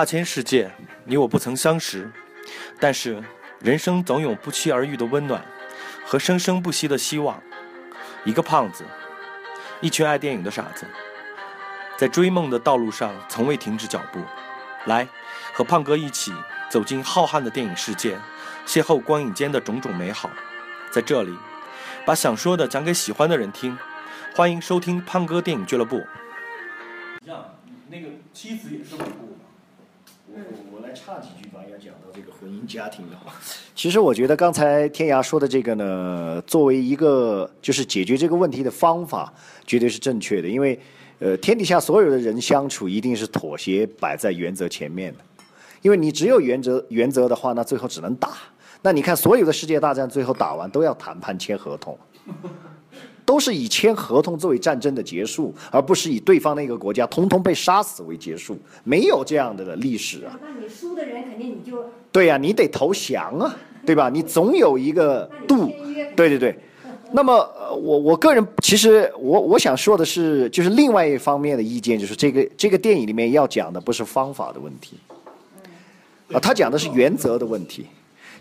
[0.00, 0.70] 大千世界，
[1.04, 2.10] 你我不曾相识，
[2.78, 3.22] 但是
[3.58, 5.44] 人生总有不期而遇的温暖
[6.06, 7.38] 和生生不息的希望。
[8.24, 8.82] 一个胖子，
[9.82, 10.86] 一群爱电影的傻子，
[11.98, 14.20] 在追梦的道路上从未停止脚步。
[14.86, 15.06] 来，
[15.52, 16.32] 和胖哥一起
[16.70, 18.18] 走进浩瀚的电影世界，
[18.64, 20.30] 邂逅光影间的种种美好。
[20.90, 21.36] 在这里，
[22.06, 23.76] 把想说的讲给喜欢的人听。
[24.34, 26.02] 欢迎收听胖哥电影俱乐部。
[27.26, 27.58] 像
[27.90, 29.39] 那个妻子也是稳固嘛。
[30.72, 33.34] 我来插几句吧，要讲到这个婚姻家庭的话，
[33.74, 39.32] 其实我觉得刚才天涯说的这个呢，作为一个就是解决这个问题的方法，
[39.66, 40.48] 绝对是正确的。
[40.48, 40.78] 因为
[41.18, 45.18] 呃，天底下所有的人相处，一定是妥协摆在原则前面的。
[45.82, 48.30] 因为你只有原则原则的话，那最后只能打。
[48.82, 51.98] 那你看所有的世界大战最后打完都要谈判签合同。
[53.30, 58.58] 都是以签合同作为战争的结束，而不是以对方那个国家通通被杀死为结束。
[58.82, 60.36] 没有这样的历史啊！
[60.42, 64.10] 那你输的人肯定你就对呀，你得投降啊， 对吧？
[64.10, 65.70] 你总有一个度。
[66.16, 66.58] 对对对。
[67.14, 67.34] 那么，
[67.70, 74.96] 我我个人其实我我想说的是，就是另外一方面的意见，就是这个这个电影里面要讲的不是方法的问题，
[76.32, 77.86] 啊，他讲的是原则的问题。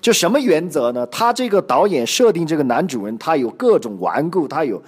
[0.01, 1.05] 就什么原则呢？
[1.07, 4.81] 他这个导演设定这个男主人，他有各种顽固，他有。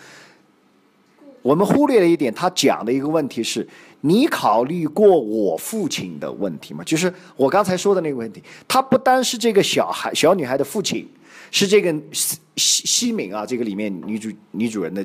[1.41, 3.67] 我们忽略了一点，他讲的一个问题是：
[4.01, 6.83] 你考虑过我父亲的问题吗？
[6.83, 8.43] 就是我刚才说的那个问题。
[8.67, 11.09] 他不单是这个小孩、小女孩的父亲，
[11.49, 15.03] 是这个西西西敏啊，这个里面女主女主人的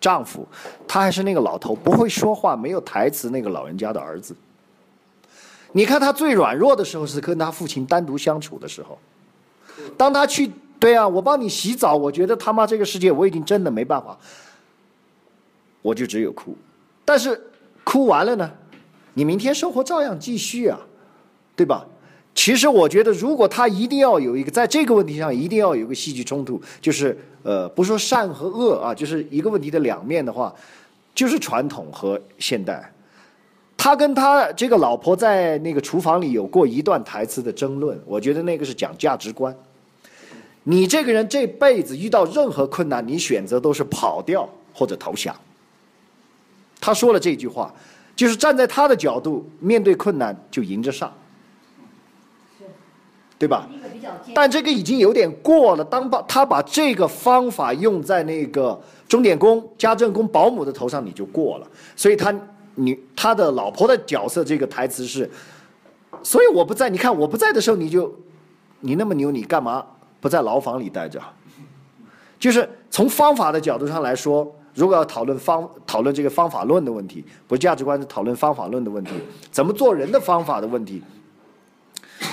[0.00, 0.48] 丈夫，
[0.88, 4.34] 他还是那个老头不会说话、没有台词那个老人家的儿子。
[5.72, 8.98] 你看他最软弱的时候是跟他父亲单独相处的时候。
[9.96, 14.18] 当他去，对啊，我帮你洗澡，我觉得他妈这个世界我已经真的没办法，
[15.82, 16.56] 我就只有哭。
[17.04, 17.40] 但是
[17.84, 18.50] 哭完了呢，
[19.14, 20.80] 你明天生活照样继续啊，
[21.54, 21.86] 对吧？
[22.34, 30.54] 其实我觉得，如果他一定要有一个在这个问题上一定要有一个戏剧冲突，就是呃，不说善和恶啊，就是一个问题的两面的话，
[31.14, 32.92] 就是传统和现代。
[33.74, 39.56] 他跟他这个老婆在那个厨房里有过一段台词的争论，我觉得那个是讲价值观。
[40.68, 45.34] 你这个人这辈子遇到任何困难，你选择都是跑掉或者投降。
[46.80, 47.72] 他说了这句话，
[48.16, 51.12] 就是站在他的角度，面对困难就迎着上，
[53.38, 53.68] 对吧？
[54.34, 55.84] 但这个已经有点过了。
[55.84, 61.70] 当把他把这个方法用在那个钟点工、家政工、保姆的头上，你就过了。
[61.94, 62.34] 所以他
[62.74, 65.30] 女他的老婆的角色这个台词是，
[66.24, 68.12] 所以我不在，你看我不在的时候，你就
[68.80, 69.86] 你那么牛，你干嘛？
[70.20, 71.20] 不在牢房里待着，
[72.38, 79.12] 就是从方法的角度上来说，如果要讨论方讨论这个方法论的问题，不是价值观，是讨论方法论的问题，
[79.50, 81.02] 怎么做人的方法的问题。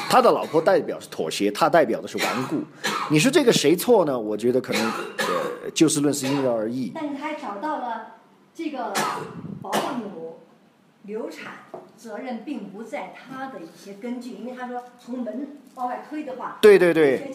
[0.10, 2.62] 他的老婆代表是妥协，他代表的是顽固。
[3.10, 4.18] 你说这个谁错呢？
[4.20, 4.82] 我觉得可能
[5.18, 6.92] 呃就事论事，因人而异。
[6.96, 8.14] 但是他找到了
[8.54, 8.94] 这个
[9.62, 10.40] 保姆
[11.04, 11.54] 流产。
[11.96, 17.32] 责任并不在他的一些根据，因为他说从门往外推的话，对对对，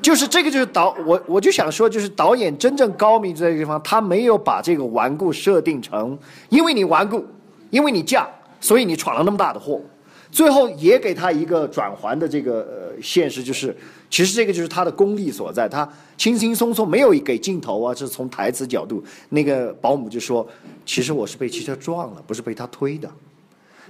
[0.00, 6.18] 就是这个就是导我我就想说，就是导演真正高明在这个地方，他没有把这个顽固设定成，
[6.48, 7.22] 因为你顽固，
[7.68, 8.26] 因为你犟，
[8.58, 9.82] 所以你闯了那么大的祸，
[10.30, 13.76] 最后也给他一个转环的这个呃现实，就是
[14.08, 15.86] 其实这个就是他的功力所在，他
[16.16, 20.46] 轻轻松松没有给镜头啊，是从台词角度，那个保姆就说，
[20.86, 23.10] 其实我是被汽车撞了，不是被他推的。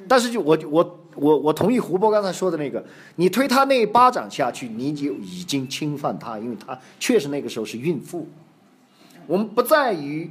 [0.08, 2.84] 但是就我我我我同意胡波刚才说的那个，
[3.16, 8.26] 你推他那一巴掌下去，你就已经侵犯他，因为他确实那个时候是孕妇。
[9.26, 10.30] 我们不在于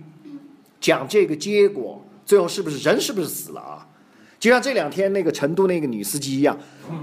[0.81, 3.87] 讲这个结果，最后是不是人是不是死了啊？
[4.39, 6.55] 就像这两天那个成都那个女司机一样，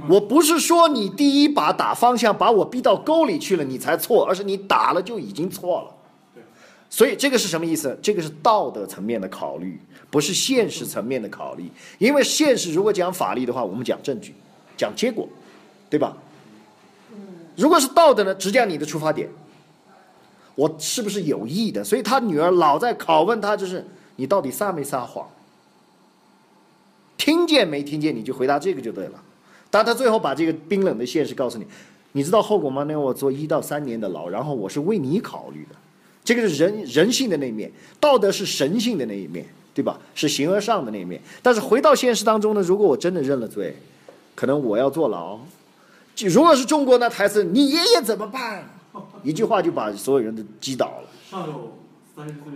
[0.08, 6.42] 我不是说你第一把打方向把我逼到沟里去了你才错，而是你打了就已经错了。
[6.88, 7.98] 所以这个是什么意思？
[8.00, 9.80] 这个是道德层面的考虑，
[10.14, 11.68] 不是现实层面的考虑。
[11.98, 14.32] 因为现实如果讲法律的话，我们讲证据，
[14.76, 15.28] 讲结果，
[15.90, 16.16] 对吧？
[17.56, 19.28] 如果是道德呢，只讲你的出发点，
[20.54, 21.82] 我是不是有意的？
[21.82, 23.84] 所以他女儿老在拷问他，就是
[24.14, 25.28] 你到底撒没撒谎？
[27.16, 28.14] 听见没听见？
[28.14, 29.20] 你就回答这个就对了。
[29.68, 31.66] 但他最后把这个冰冷的现实告诉你，
[32.12, 32.84] 你知道后果吗？
[32.84, 35.74] 那我坐一到三年的牢，然后我是为你考虑的。
[36.22, 39.44] 这个是人人性的那一面，道德是神性的那一面，
[39.74, 39.98] 对吧？
[40.14, 41.20] 是形而上的那一面。
[41.42, 43.76] 但是回到现实当中呢，如果我真的认了罪，
[44.34, 45.38] 可能我要坐牢。
[46.28, 48.70] 如果是中国那台词，你爷爷怎么办？
[49.24, 51.08] 一句话就把所有人都击倒了。
[51.28, 51.72] 上有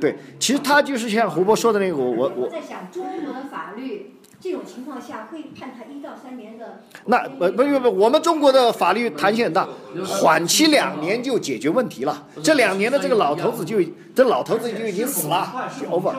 [0.00, 6.82] 对，其实他就是像胡波说的那个，我我我，我在想中国的法律这种情况下会判他一到三年的。
[7.06, 9.68] 那不不不不，我们中国的法律弹性很大，
[10.06, 12.24] 缓期两年就解决问题了。
[12.40, 13.78] 这两年的这个老头子就，
[14.14, 16.14] 这老头子就已经死了，就 over。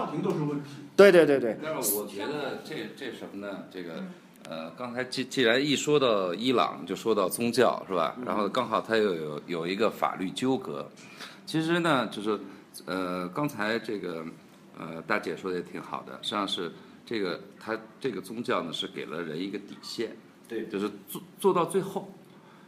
[1.00, 1.57] 对对对对。
[1.63, 3.63] 但是我觉得这这什么呢？
[3.72, 4.04] 这个
[4.50, 8.18] 呃，刚才既既然一说到伊朗，就说到宗教是吧？
[8.25, 10.90] 然后刚好他又有有一个法律纠葛。
[11.46, 12.38] 其实呢，就是
[12.86, 14.25] 呃，刚才这个
[14.78, 16.69] 呃大姐说的也挺好的，实际上是
[17.06, 20.16] 这个他这个宗教呢是给了人一个底线，
[20.50, 22.13] 对，就是做做到最后，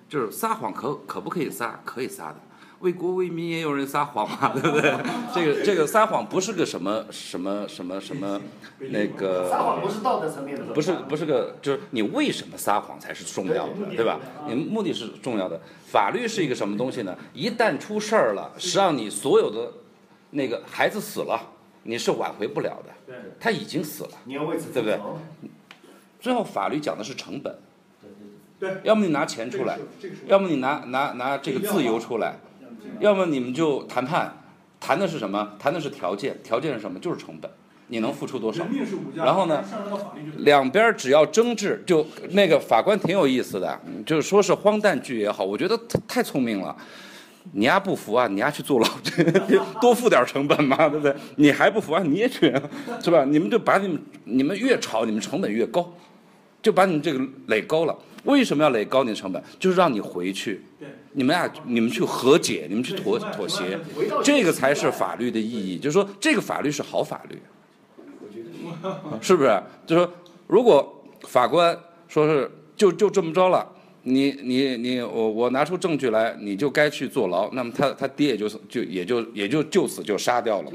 [0.08, 1.82] 就是撒谎可可不可以撒？
[1.84, 2.40] 可以撒的。
[2.82, 4.94] 为国为民也有人撒谎嘛， 对不对？
[5.34, 8.42] 这个这个撒谎不是个什么什么什么什么
[8.80, 9.48] 那个。
[9.50, 10.74] 撒谎不是道德层面的。
[10.74, 14.20] 不是不是个，就是你为什么撒谎才是重要的，对吧？
[14.48, 15.62] 你目的是重要的。
[15.86, 17.16] 法律是一个什么东西呢？
[17.34, 19.72] 一旦出事儿了，实际上你所有的
[20.32, 21.40] 那个孩子死了，
[21.84, 23.14] 你是挽回不了的。
[23.40, 24.12] 他已经死了。
[24.26, 25.00] 你要为此对不对？
[26.20, 27.56] 最后法律讲的是成本。
[28.60, 28.82] 对对。
[28.84, 29.78] 要么你拿钱出来，
[30.28, 32.40] 要么你拿拿拿这个自由出来。
[33.00, 34.32] 要么你们就谈判，
[34.80, 35.54] 谈的是什么？
[35.60, 37.00] 谈的是条件，条件是什么？
[37.00, 37.50] 就是成本，
[37.88, 38.66] 你能付出多少？
[39.16, 39.64] 然后呢，
[40.38, 46.76] 两边只要争执，就那个法官挺有意思的，就是说是荒诞剧也好，我觉得太聪明了。
[47.54, 48.28] 你丫不服啊？
[48.28, 48.88] 你丫去坐牢，
[49.82, 51.16] 多付点成本嘛，对不对？
[51.38, 52.04] 你还不服啊？
[52.06, 52.54] 你也去，
[53.04, 53.26] 是吧？
[53.26, 55.92] 你们就把你们你们越吵，你们成本越高，
[56.62, 57.98] 就把你们这个垒高了。
[58.26, 59.42] 为什么要垒高你的成本？
[59.58, 60.62] 就是让你回去。
[61.14, 63.78] 你们俩，你们去和解，你们去妥妥协，
[64.24, 65.78] 这个才是法律的意义。
[65.78, 67.38] 就是说，这个法律是好法律，
[69.20, 69.62] 是不是？
[69.86, 70.14] 就是说，
[70.48, 71.78] 如果法官
[72.08, 73.68] 说是就就这么着了，
[74.04, 80.72] 你你你我我拿出证据来，你就该去坐牢，那么他他爹也就就也就也就就此就杀掉了，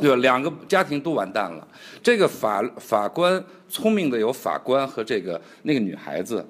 [0.00, 0.16] 对吧？
[0.16, 1.66] 两个家庭都完蛋了。
[2.02, 6.46] 这个法法官聪明的有法官和这个那个女孩子，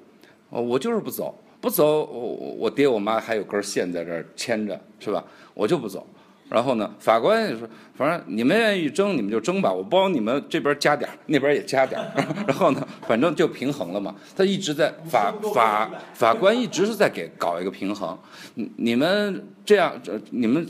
[0.49, 1.35] 哦，我就是不走。
[1.61, 5.23] 不走，我我爹我妈还有根线在这儿牵着，是吧？
[5.53, 6.05] 我就不走。
[6.49, 12.11] 然后呢，法官也说，反正你们愿意争，你们就争吧，我帮你们这边加点儿，那边也加点儿。
[12.47, 14.15] 然后呢，反正就平衡了嘛。
[14.35, 18.17] 他一直在法法法官一直是在给搞一个平衡。
[18.55, 19.93] 你们这样，
[20.31, 20.65] 你们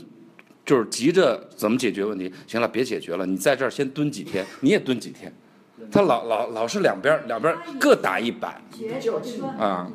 [0.66, 2.30] 就是急着怎么解决问题？
[2.46, 5.32] 行了，别解决了，你在这儿先蹲几天，你也蹲几天。
[5.90, 8.60] 他老老老是两边两边各打一板。
[9.58, 9.90] 啊。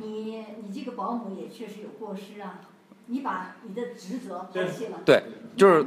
[0.86, 2.62] 这个保姆也确实有过失啊！
[3.08, 5.24] 你把你的职责抛弃了，对，
[5.58, 5.84] 就是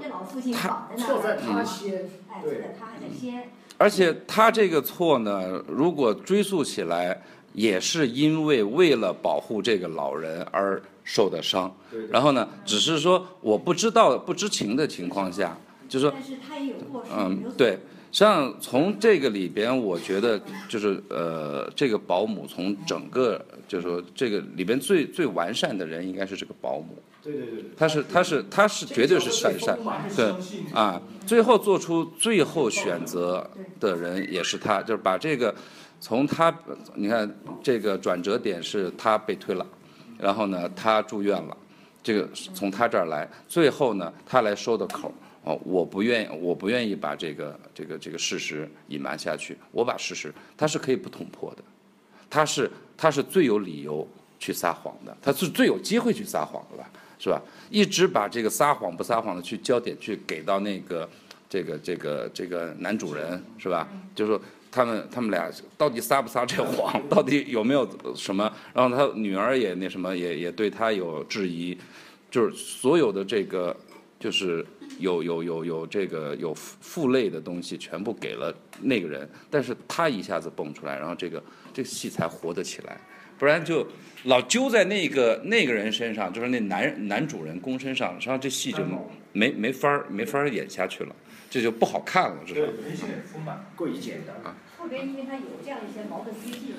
[0.51, 1.95] 他错在他先，
[2.33, 3.53] 哎，错在他还在先。
[3.77, 7.23] 而且他这个错呢，如果追溯起来，
[7.53, 11.73] 也是因为为了保护这个老人而受的伤。
[12.11, 15.57] 然后呢，只是说我不知道、不知情的情况下，
[15.89, 17.79] 就说，但是他也有过失，嗯，对。
[18.19, 26.97] 实际上，从这个里边，我觉得就是呃，这个保姆从整个就是说这个里边最最完善的人应该是这个保姆。
[27.23, 27.65] 对对对。
[27.77, 29.79] 他是他是他是绝对是善善，
[30.17, 30.35] 对
[30.75, 33.49] 啊，最后做出最后选择
[33.79, 35.55] 的人也是他，就是把这个
[36.01, 36.53] 从他
[36.97, 37.33] 你看
[37.63, 39.65] 这个转折点是他被推了，
[40.19, 41.57] 然后呢他住院了，
[42.03, 45.15] 这个从他这儿来，最后呢他来收的口。
[45.45, 49.57] 哦，我不愿，我不愿意把这个这个这个事实隐瞒下去。
[49.73, 51.63] 我把事实，他是可以不捅破的，
[52.29, 54.07] 他是他是最有理由
[54.39, 57.41] 去撒谎的，他是最有机会去撒谎的吧，是吧？
[57.71, 61.09] 一直把这个撒谎不撒谎的去焦点去给到那个
[61.49, 63.89] 这个这个这个男主人，是吧？
[64.15, 68.53] 就是说他们他们俩到底撒不撒这谎，到底有没有什么？
[68.75, 71.79] 然后他女儿也那什么，也也对他有质疑，
[72.31, 73.75] 就是所有的这个
[74.21, 74.67] 就是。
[74.99, 83.01] 有有有有这个有负累的东西，全部给了那个人，但是他一下子蹦出来，然后这个这个戏才活得起来，
[83.39, 83.87] 不然就
[84.25, 88.83] 老揪在那个那个人身上，就是那男男主人公身上，实际上这戏就
[89.33, 91.15] 没没法儿没法儿演下去了，
[91.49, 92.61] 这就不好看了，是吧？
[92.85, 94.57] 人性丰满，过于简单啊。
[94.77, 96.75] 特别因为他有这样一些矛盾激进。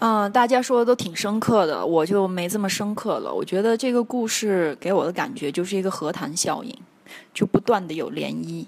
[0.00, 3.32] 嗯，大家说的都挺深刻的，我就没这么深刻了。
[3.32, 6.76] 我觉得这个故事给我的感觉就是一个和谈效应。
[7.32, 8.64] 就不断的有涟漪。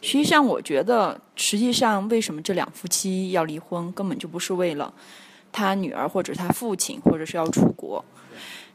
[0.00, 4.92] 实际上，我觉得，实际上为什么这两夫妻要离婚，根本就不是为了
[5.52, 8.04] 他女儿或者他父亲，或者是要出国。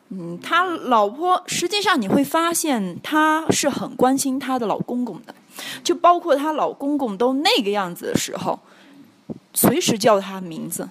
[0.09, 5.35] 嗯，他老婆实际上你会发现，他是很关心他的老公公的，
[5.83, 8.57] 就包括他老公公都那个样子的时候，
[9.53, 10.87] 随时叫他名字。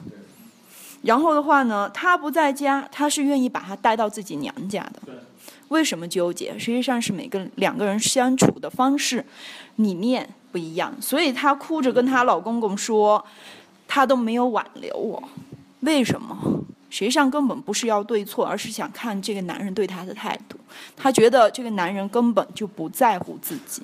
[1.03, 5.01] 然后的话呢，他不在家，他是愿意把他带到自己娘家的。
[5.69, 6.59] 为什么纠结？
[6.59, 9.25] 实际上是每个两个人相处的方式、
[9.77, 13.25] 理念不一样，所以她哭着跟她老公公说，
[13.89, 15.23] 她都没有挽留我，
[15.81, 16.37] 为什么？
[16.89, 20.57] 实际上根本不是要对错，而是想看这个男人对她的态度。
[20.97, 23.83] 她觉得这个男人根本就不在乎自己。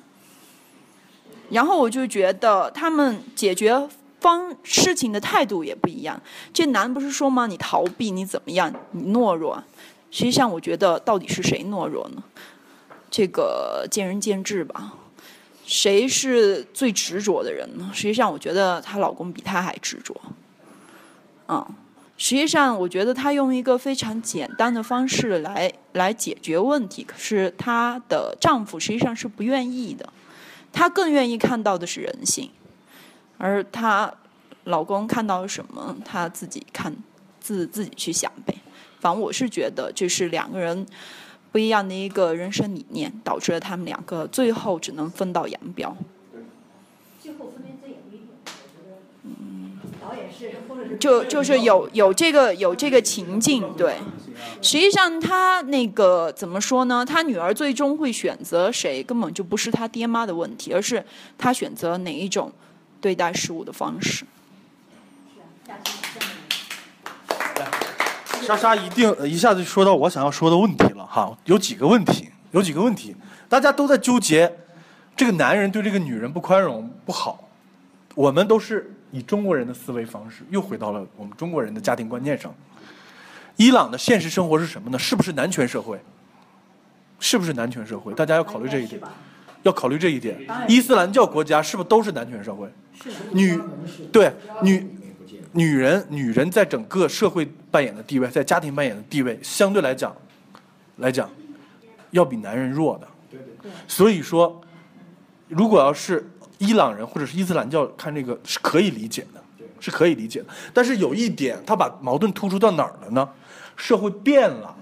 [1.49, 3.87] 然后我就觉得他们解决
[4.19, 6.19] 方事情的态度也不一样。
[6.53, 7.45] 这男不是说吗？
[7.45, 8.73] 你逃避，你怎么样？
[8.91, 9.61] 你懦弱。
[10.13, 12.23] 实际上，我觉得到底是谁懦弱呢？
[13.09, 14.93] 这个见仁见智吧。
[15.65, 17.89] 谁是最执着的人呢？
[17.91, 20.15] 实际上，我觉得她老公比她还执着。
[21.47, 21.65] 嗯。
[22.15, 30.07] 实际上，我觉得她用一个非常简单的方式来来解决问题，可是她的丈夫实际上是不愿意的，
[30.71, 32.51] 她更愿意看到的是人性，
[33.39, 34.13] 而她
[34.65, 36.95] 老公看到了什么，她自己看
[37.39, 38.55] 自自己去想呗。
[39.03, 40.85] 反正我是觉得这是两个人
[41.51, 45.93] 不一样的一个人生理念，导致了他们两个最后只能分道扬镳。
[47.21, 53.97] 最后分别这也不一定，我觉得，嗯，导演是或者是就就是有有这个有这个情境，对。
[54.61, 57.05] 实际上他那个怎么说呢？
[57.05, 61.03] 他女儿最终会选择谁，根本就不是他爹妈的问题，而是
[61.37, 62.49] 他选择哪一种
[63.01, 64.25] 对待事物的方式。
[68.43, 73.15] 莎莎一定一下子就说到我想要说的问题了哈，有几个问题，有几个问题，
[73.47, 74.51] 大家都在纠结，
[75.15, 77.47] 这个男人对这个女人不宽容不好，
[78.13, 82.53] 我们都是以中国人的思维方式，又回到了我们中国人的家庭观念上。
[83.55, 84.99] 伊朗的现实生活是什么呢？
[84.99, 85.97] 是不是男权社会？
[87.19, 88.13] 是不是男权社会？
[88.13, 88.99] 大家要考虑这一点，
[89.61, 90.37] 要考虑这一点。
[90.67, 92.67] 伊斯兰教国家是不是都是男权社会？
[93.31, 93.57] 女，
[94.11, 94.85] 对女。
[95.53, 100.15] 女人，女人在整个社会扮演的地位，在家庭扮演的地位，相对来讲，
[100.97, 101.29] 来讲，
[102.11, 103.07] 要比男人弱的。
[103.87, 104.59] 所以说，
[105.47, 109.41] 如果要是伊朗人或者是伊斯兰教看这个是可以理解的，
[109.79, 110.47] 是可以理解的。
[110.73, 113.29] 但是有一点，他把矛盾突出到哪儿了呢？
[113.75, 114.75] 社会变了，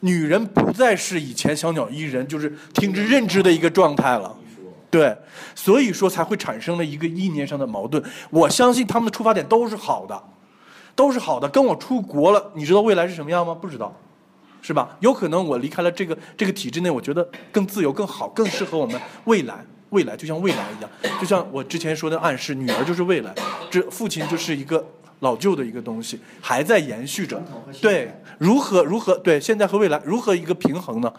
[0.00, 4.36] 女人不再是以前小鸟依人，就是听之任之的一个状态了。
[4.92, 5.16] 对，
[5.54, 8.04] 所以说才会产生了一个意念上的矛盾。
[8.28, 10.22] 我相信他们的出发点都是好的，
[10.94, 11.48] 都是好的。
[11.48, 13.56] 跟我出国了，你知道未来是什么样吗？
[13.58, 13.96] 不知道，
[14.60, 14.94] 是吧？
[15.00, 19.64] 有可能我离开了这个这个体制内，我觉得更自由、更好、更适合我们未来。
[19.88, 23.34] 未来就像未来一样，就像我之前说的暗示，女儿就是未来，
[23.70, 24.82] 这父亲就是一个
[25.20, 27.42] 老旧的一个东西，还在延续着。
[27.80, 31.12] 对，如何如何对现在和未来如何一个平衡呢？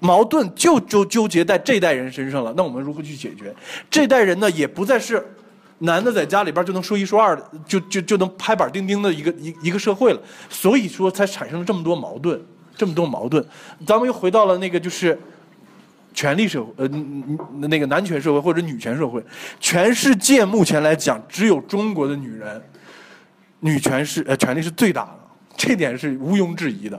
[0.00, 3.54] 矛盾就就纠结在这代人身上了，那我们如何去解决？
[3.90, 5.24] 这代人呢，也不再是
[5.78, 10.20] 男的在家里边就能说一说二的，就就就能拍板钉钉的一个一一个社会了。
[10.48, 12.40] 所以说才产生了这么多矛盾，
[12.76, 13.44] 这么多矛盾。
[13.86, 15.18] 咱们又回到了那个就是
[16.14, 16.88] 权力社会，呃，
[17.68, 19.22] 那个男权社会或者女权社会。
[19.60, 22.62] 全世界目前来讲，只有中国的女人
[23.60, 25.17] 女权是呃权力是最大的。
[25.58, 26.98] 这点是毋庸置疑的，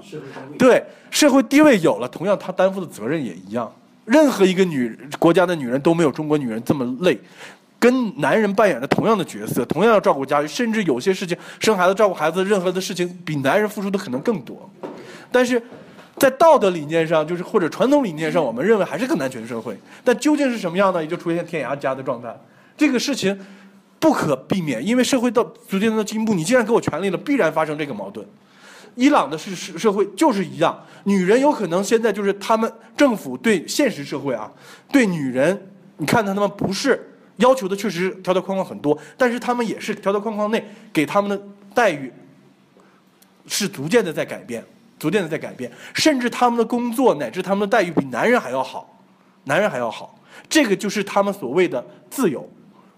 [0.58, 3.74] 对社会地位有了，同样他担负的责任也一样。
[4.04, 7.18] 任何一个女国家的女人都没有中国女人这么累，
[7.80, 14.70] 跟男人扮演着同样的角色，同样要照顾家，甚至有些事情生孩子、照顾孩子，任何的事情比男人付出的可能更多。
[15.32, 15.62] 但是
[16.18, 19.78] 在道德理念上，就是或者传统理念上，我们认为还是个男权社会。
[20.04, 21.01] 但究竟是什么样呢？
[21.01, 22.36] 也就出现天涯家的状态。
[22.75, 23.39] 这个事情
[24.00, 28.25] 不可避免，因为社会到逐渐的进步，你既然给我权利了，必然发生这个矛盾。
[28.96, 34.51] 伊朗的是社社会就是一样，女人有可能现在就是他们政府对现实社会啊，
[34.91, 41.41] 对女人，你看他们不是要求的确实条条框框很多，但是他们也是条条框框内给他们的
[41.74, 42.12] 待遇
[43.48, 44.63] 是逐渐的在改变，
[44.98, 49.00] 逐渐的在改变，甚至他们的工作乃至他们的待遇比男人还要好，
[49.46, 50.19] 男人还要好，
[50.50, 52.48] 这个就是他们所谓的自由，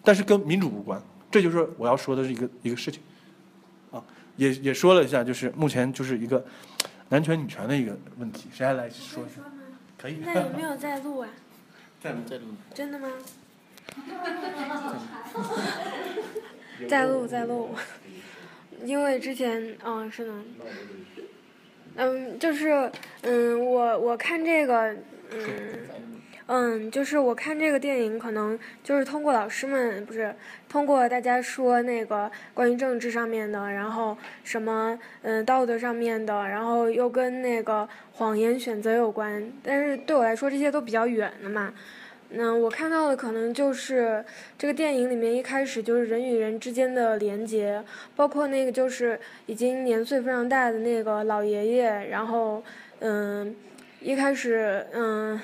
[0.04, 3.02] 但是跟民主无关，这就是我要说的一个一个事情。
[4.42, 6.44] 也也说了一下，就是目前就是一个
[7.10, 9.36] 男权女权的一个问题，谁还来说一下？
[10.00, 10.18] 可以。
[10.26, 11.30] 那有没有在录啊？
[12.02, 12.46] 在录，在录。
[12.74, 13.08] 真的吗？
[16.90, 17.70] 在录，在录。
[18.84, 20.34] 因为之前，嗯，是的。
[21.98, 24.92] 嗯，就是，嗯，我我看这个，
[25.30, 25.88] 嗯。
[26.54, 30.36] 嗯，就是我看这个电影，可能就是通过老师们，不是
[30.68, 39.50] 通过大家说那个关于政治上面的，然后什么嗯道德上面的，然后又跟那个谎言选择有关。
[39.64, 41.74] 但是对我来说，这些都比较远的嘛。
[42.32, 44.22] 那我看到的可能就是
[44.58, 47.82] 这个电影里面一开始就是人与人之间的连接，
[48.14, 52.62] 包括那个就是已经年岁非常大的那个老爷爷，然后
[53.00, 53.56] 嗯。
[54.04, 55.40] 一开始，嗯，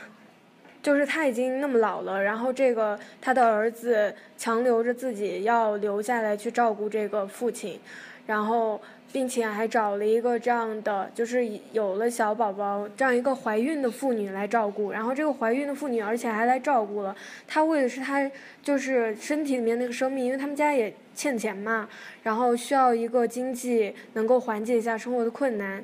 [0.87, 7.77] 就是他已经那么老了，然后这个他的儿子强留着自己要留下来去照顾这个父亲，
[8.25, 17.13] 然后并且还找了一个这样的，就是有了小宝宝这样一个怀孕的妇女来照顾，然后这个怀孕的妇女而且还来照顾了
[17.45, 18.31] 他，为的是他
[18.63, 21.89] 就是身体里面那个生命，因为他们家也欠钱嘛，
[22.23, 25.83] 然后需要一个经济能够缓解一下生活的困难，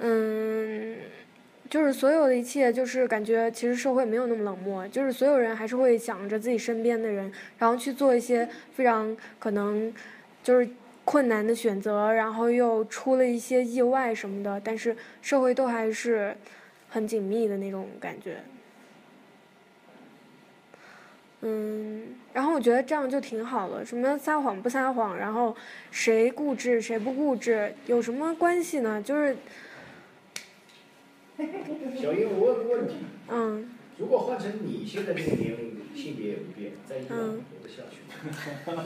[0.00, 0.96] 嗯。
[1.74, 9.92] 就是所有的一切，就是感觉其实社会没有那么冷漠，就是所有人还是会想着自己身边的人，然后去做一些非常可能
[10.40, 10.68] 就是
[11.04, 16.36] 困难的选择，然后又出了一些意外什么的，但是社会都还是
[16.90, 18.36] 很紧密的那种感觉。
[21.40, 25.56] 嗯，然后我觉得这样就挺好了，什么撒谎不撒谎，然后
[25.90, 29.02] 谁固执谁不固执，有什么关系呢？
[29.02, 29.36] 就是。
[32.00, 32.94] 小英，我问个问题。
[33.28, 33.70] 嗯。
[33.96, 38.02] 如果换成你现在这个年龄，性别也不变，在伊朗活得下去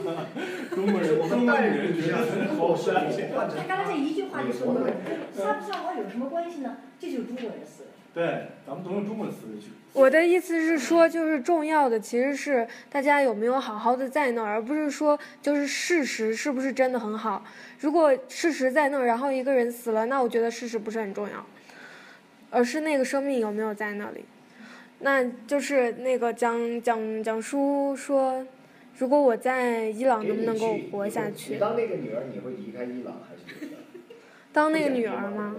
[0.05, 0.27] 吗？
[0.69, 3.47] 中国人，我们代人觉得很好生活。
[3.57, 4.93] 他刚才这一句话就说明了，
[5.33, 6.77] 撒不有什么关系呢？
[6.99, 7.89] 这就是中国人思维。
[8.13, 9.69] 对，咱们都用中国的思维去。
[9.93, 17.43] 我的意思是说，就是重要的其实是大家有没有好好的在那儿，而不是说就是事实是不是真的很好。
[17.79, 21.43] 如果事实在那儿，然后一个人死了，那我觉得事实不是很重要。
[22.51, 24.25] 而是那个生命有没有在那里？
[25.01, 28.45] 那就是那个蒋蒋蒋叔说，
[28.97, 31.57] 如果我在伊朗能不能够活下去？
[31.57, 33.69] 当那个女儿，你会离开伊朗还是？
[34.51, 35.55] 当那个女儿吗？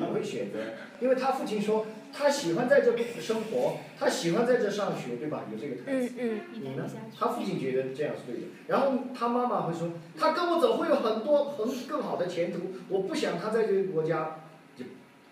[0.00, 0.58] 不会选择，
[1.00, 5.44] 因为他父亲说他喜欢在这生活，他喜欢在这上学，对吧？
[5.50, 6.14] 有这个台词。
[6.18, 6.60] 嗯嗯。
[6.60, 6.84] 你呢？
[7.16, 14.40] 他父亲觉得这样是对的，然后他妈妈会说，他跟我走会有很多很更好的前途，我不想他在这个国家
[14.76, 14.84] 就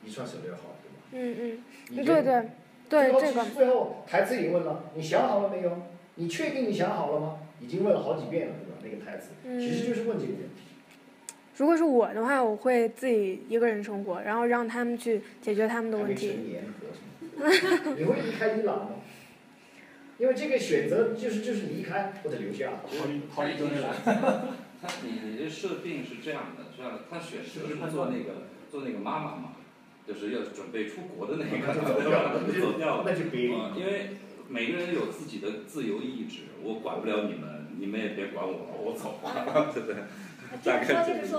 [0.02, 0.73] 一串省略号。
[1.14, 2.42] 嗯嗯，对对，
[2.90, 3.44] 对这个。
[3.54, 5.70] 最后台词已经问了，你想好了没有？
[6.16, 7.38] 你确定你想好了吗？
[7.60, 8.78] 已经问了好几遍了，对吧？
[8.82, 10.62] 那个台词，其实就是问这个问题。
[11.56, 16.36] 如果是我的话，我会自己一个人生活，然后让他们去解决他们的问题。
[17.96, 18.90] 你会离开伊朗吗？
[20.18, 22.70] 因为这个选择就是就是离开或者留下。
[22.84, 23.48] 好，
[25.02, 29.52] 你你你这设定是这样的，这样他选择是做那个做那个妈妈嘛？
[30.06, 32.02] 就是要准备出国的那个，走
[32.78, 33.12] 掉了，
[33.76, 34.16] 因为
[34.48, 38.52] 每个人有自己的自由意志，我管不了你们，你们也别管我，
[38.84, 39.96] 我走了，对不对？
[40.62, 41.34] 大概就是，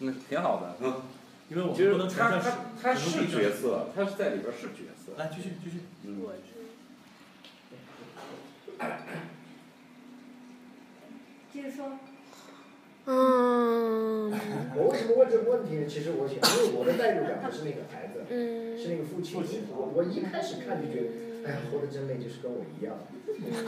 [0.00, 1.02] 嗯，挺好的，嗯。
[1.48, 5.12] 因为我们不能他他他是角色，他是在里边是角色。
[5.16, 5.78] 来继续继续。
[6.02, 6.20] 嗯。
[11.52, 11.98] 接着 说。
[13.06, 14.32] 嗯。
[14.76, 15.86] 我为什么问这个问题呢？
[15.86, 19.40] 其实我想，因为我的代入感不是那个孩子，是那个父亲。
[19.72, 21.08] 我我一开始看就觉得，
[21.46, 22.98] 哎呀，活得真累，就是跟我一样。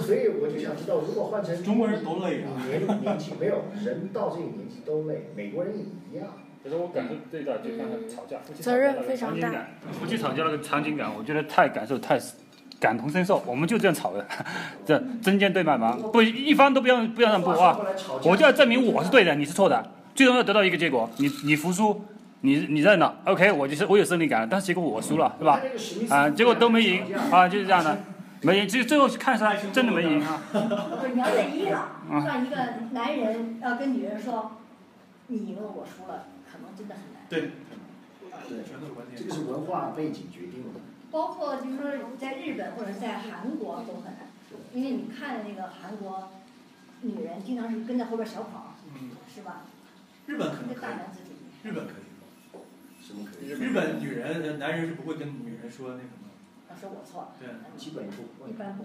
[0.01, 6.45] 所以我就想知道，如果换成中国人都累啊，年年纪没有人到这个年纪都累，美国人也一样。
[6.63, 9.69] 其实我感受最大就刚才吵架，夫妻责任非常大。
[9.93, 12.19] 夫妻吵架那个场景感，我觉得太感受太。
[12.81, 14.25] 感同身受，我们就这样吵的，
[14.87, 17.79] 这针尖对麦芒，不一方都不要不要让步啊！
[18.25, 22.01] 我就要证明我是对的，你是错的，最终要得到一个结果，你你服输，
[22.43, 25.61] 你你认了，OK，我就是我有胜利感了，但是结果我输了，是吧？
[26.09, 27.99] 啊，结果都没赢啊，就是这样的，
[28.43, 30.41] 没赢，其实最后看来真的没赢啊。
[31.13, 31.89] 你要在伊朗，
[32.25, 32.57] 让一个
[32.93, 34.53] 男人要跟女人说，
[35.27, 37.23] 你赢了我输了，可能真的很难。
[37.29, 37.51] 对，
[38.49, 38.59] 对，
[39.17, 40.58] 这个是文化背景决定的。
[41.11, 41.87] 包括就是说，
[42.19, 44.29] 在日本或者在韩国都很难，
[44.73, 46.31] 因为你看那个韩国
[47.03, 48.75] 女人经常是跟在后边小跑，
[49.35, 49.63] 是吧？
[50.27, 50.91] 日本可能可以。
[51.63, 51.95] 日本可以。
[53.03, 53.49] 什么可以？
[53.49, 56.29] 日本女人、男人是不会跟女人说那什么。
[56.69, 57.29] 那是我错了。
[57.41, 58.49] 对，基本不。
[58.49, 58.85] 一般不。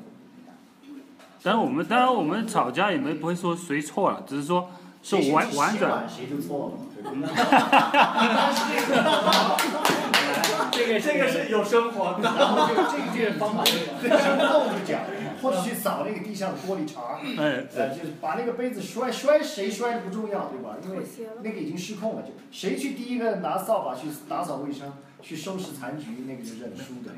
[1.44, 4.70] 当然我们当然我们吵架也没不会说谁错了，只是说
[5.02, 6.08] 是完完整。
[6.08, 6.78] 谁就错了。
[10.72, 13.64] 这个这个是有生活，然后这个这个方法，
[14.02, 15.02] 这个生动就讲，
[15.42, 20.76] 或者去扫那个地上的玻璃碴哎，呃，就是把那个杯子摔摔谁摔的不重要，对吧？
[20.84, 21.04] 因为
[21.42, 27.12] 那个已经失控了，就谁去第一个拿扫把去打扫卫生，去收拾残局，那个就认输的。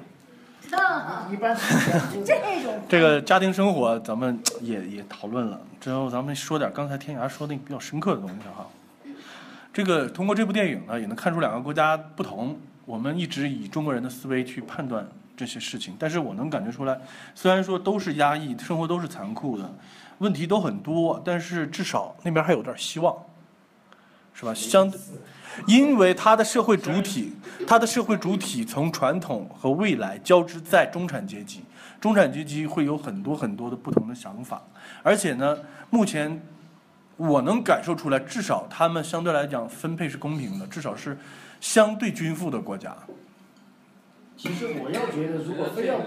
[1.31, 1.55] 一般
[2.25, 5.61] 这种这个家庭生活，咱们也也讨论了。
[5.79, 8.67] 之后咱们说点刚才天涯说那个比较深刻的东西哈。
[9.71, 12.57] 这个通过这部电影呢，也能看出两个国家不同。
[12.85, 16.99] 我们一直以中国人的思维去判断这些事情，但是我能感觉出来，
[17.33, 19.73] 虽然说都是压抑，生活都是残酷的，
[20.19, 23.15] 问题都很多，但是至少那边还有点希望。
[24.37, 24.53] 是吧？
[24.53, 24.91] 相，
[25.65, 27.31] 因为他的社会主体，
[27.65, 31.63] 他的社会主体从传统和未来交织在中产阶级，
[32.01, 34.61] 中产阶级会有很多很多的不同的想法，
[35.01, 35.57] 而且呢，
[35.89, 36.41] 目前
[37.15, 41.17] 我能感受出来，至少他们相对来讲分配是公平的，至少是
[41.65, 42.95] 相对均富的国家。
[44.37, 45.99] 其实我要觉得，如果非要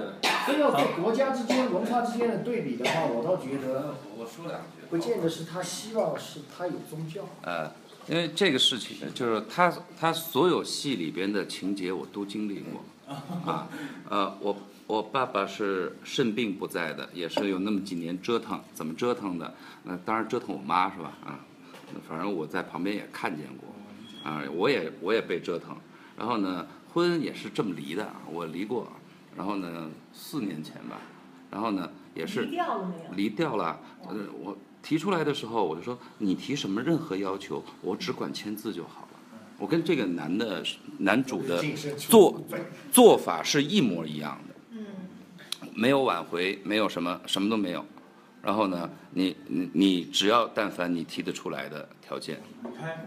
[0.47, 7.23] 非要在国家之间、文化之间的对比的话，我倒觉得我说两句，不见得是他希望是他有宗教。
[7.43, 7.73] 呃，
[8.07, 12.85] 因为这个事情就是他他所有戏里边的情节我都经历过，
[13.45, 13.67] 啊，
[14.09, 19.53] 呃，我我爸爸是肾病不在的，也是有那么几年折腾，怎么折腾的？
[19.83, 21.13] 那当然折腾我妈是吧？
[21.27, 21.41] 啊，
[22.09, 23.69] 反正我在旁边也看见过，
[24.25, 25.77] 啊，我也我也被折腾，
[26.17, 28.91] 然后呢，婚也是这么离的，我离过，
[29.37, 31.01] 然后呢，四年前吧，
[31.51, 33.11] 然后呢也是离掉了没有？
[33.15, 39.09] 离掉了，呃，我提出来的时候，我就说你提什么任何要求，我只管签字就好了。
[39.59, 40.63] 我跟这个男的
[40.99, 41.61] 男主的
[41.97, 42.41] 做
[42.93, 44.87] 做法是一模一样的，嗯，
[45.75, 47.85] 没有挽回，没有什么什么都没有。
[48.49, 52.41] 然后呢，你你你只要但凡你提得出来的条件，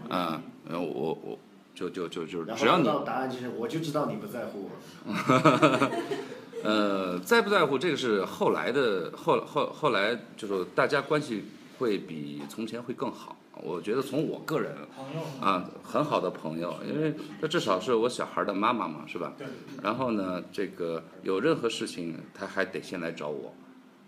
[0.08, 1.36] 啊，然后我我
[1.74, 5.90] 就就就就只要你到答案就是，我就知道你不在乎我。
[6.62, 11.42] 呃，在不在乎这个是后来的，后后后来就是大家关系
[11.76, 13.36] 会比从前会更好。
[13.64, 14.72] 我觉得从我个人
[15.40, 19.32] 啊，很好的朋友，因为这至少是我小孩的妈妈嘛，是吧？
[19.82, 23.52] 然后呢，这个有任何事情他还得先来找我，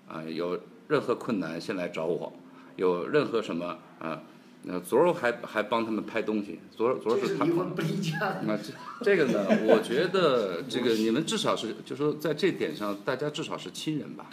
[0.07, 0.57] 啊，有
[0.88, 2.33] 任何困难先来找我，
[2.77, 4.23] 有任何什么啊，
[4.62, 8.40] 那昨儿还还帮他们拍东西，昨儿昨儿是他是离婚不离家。
[8.47, 14.29] 那这这个呢，我觉得这个你们至少是，就说在这点上，大家至少是亲人吧，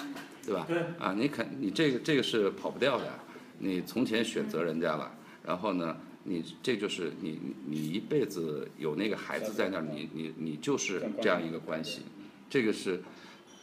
[0.46, 0.66] 对吧？
[0.68, 0.78] 对。
[1.00, 3.06] 啊，你肯你这个这个是跑不掉的，
[3.60, 5.12] 你从前选择人家了，
[5.44, 12.02] 然后呢，你这就是你你你一辈子有那个孩子在那儿，你你你就是这样一个关系，
[12.50, 13.02] 这个是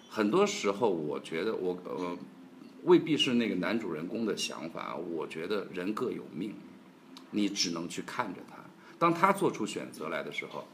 [0.08, 2.16] 很多时候我觉得我呃
[2.88, 6.54] 未必是那个男主人公的想法，我觉得人各有命，
[7.30, 8.56] 你只能去看着他。
[8.98, 10.66] 当他做出选择来的时候，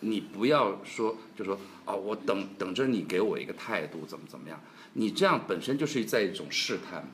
[0.00, 4.58] 你不要说就说啊、我等等着你给我一个态度，怎么怎么样？
[4.92, 7.08] 你这样本身就是在一种试探嘛，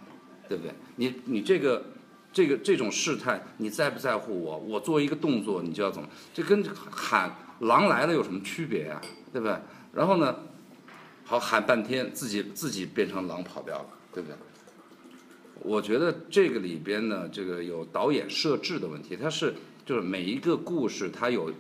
[0.48, 0.72] 对不对？
[0.96, 1.84] 你你这个
[2.32, 4.58] 这个这种试探，你在不在乎我？
[4.58, 6.08] 我做一个动作，你就要怎么？
[6.34, 9.00] 这跟喊狼来了有什么区别呀、
[9.32, 9.56] 对不对？
[9.92, 10.36] 然后呢，
[11.24, 14.36] 好喊半天，自己自己变成狼跑掉了，对不对？
[15.62, 19.54] 我觉得这个里边呢，这个有导演设置的问题，它是
[19.86, 21.52] 就是每一个故事它有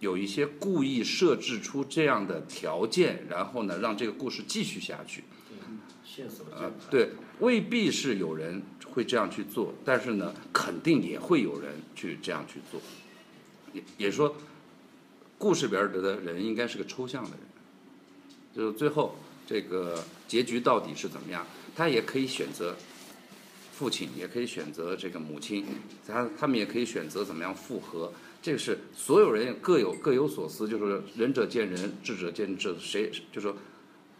[0.00, 5.22] 有一些故意设置出这样的条件，然后呢让这个故事继续下去。
[6.04, 12.80] 线索呃，对，未必是有人会这样去做，但是呢，肯定也会有人去这样去做。
[13.72, 14.36] 也也说，
[15.38, 17.38] 故事里边的人应该是个抽象的人，
[18.54, 22.74] 就是最后这个结局到底是怎么样，他也可以选择
[23.72, 25.64] 父亲，也可以选择这个母亲，
[26.06, 28.12] 他他们也可以选择怎么样复合。
[28.40, 33.54] 这个是所有人各有各有所思，就是仁者见仁，智者见智，谁就说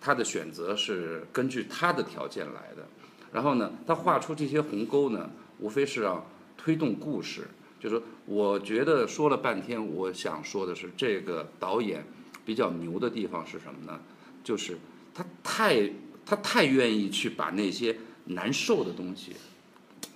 [0.01, 2.87] 他的选择是根据他的条件来的。
[3.33, 6.25] 然后呢，他画出这些鸿沟呢，无非是让
[6.57, 7.49] 推动故事。
[7.81, 12.05] 就是说我觉得说了半天，我想说的是，这个导演
[12.45, 14.01] 比较牛的地方是什么呢？
[14.43, 14.79] 就是
[15.15, 15.91] 他太
[16.25, 19.33] 他太愿意去把那些难受的东西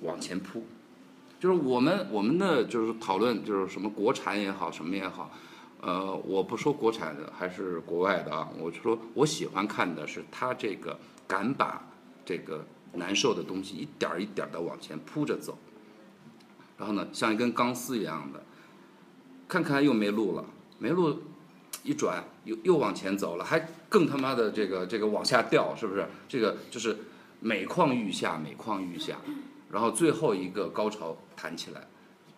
[0.03, 0.65] 往前扑。
[1.39, 5.31] 就是我们我们的就是讨论就是什么国产也好，什么也好，
[5.81, 11.87] 呃，我不说国产的还是国外的啊，我就说我喜欢看的是他这个敢把
[12.25, 15.59] 这个难受的东西一点儿一点的往前扑着走，
[16.79, 18.43] 然后呢，像一根钢丝一样的，
[19.47, 20.45] 看看又没路了，
[20.79, 21.21] 没路，
[21.87, 26.07] 一转又又往前走了，还更他妈的这个这个往下掉，是不是？
[26.29, 26.97] 这个就是
[27.41, 29.17] 每况愈下，每况愈下，
[29.71, 31.87] 然后最后一个高潮弹起来，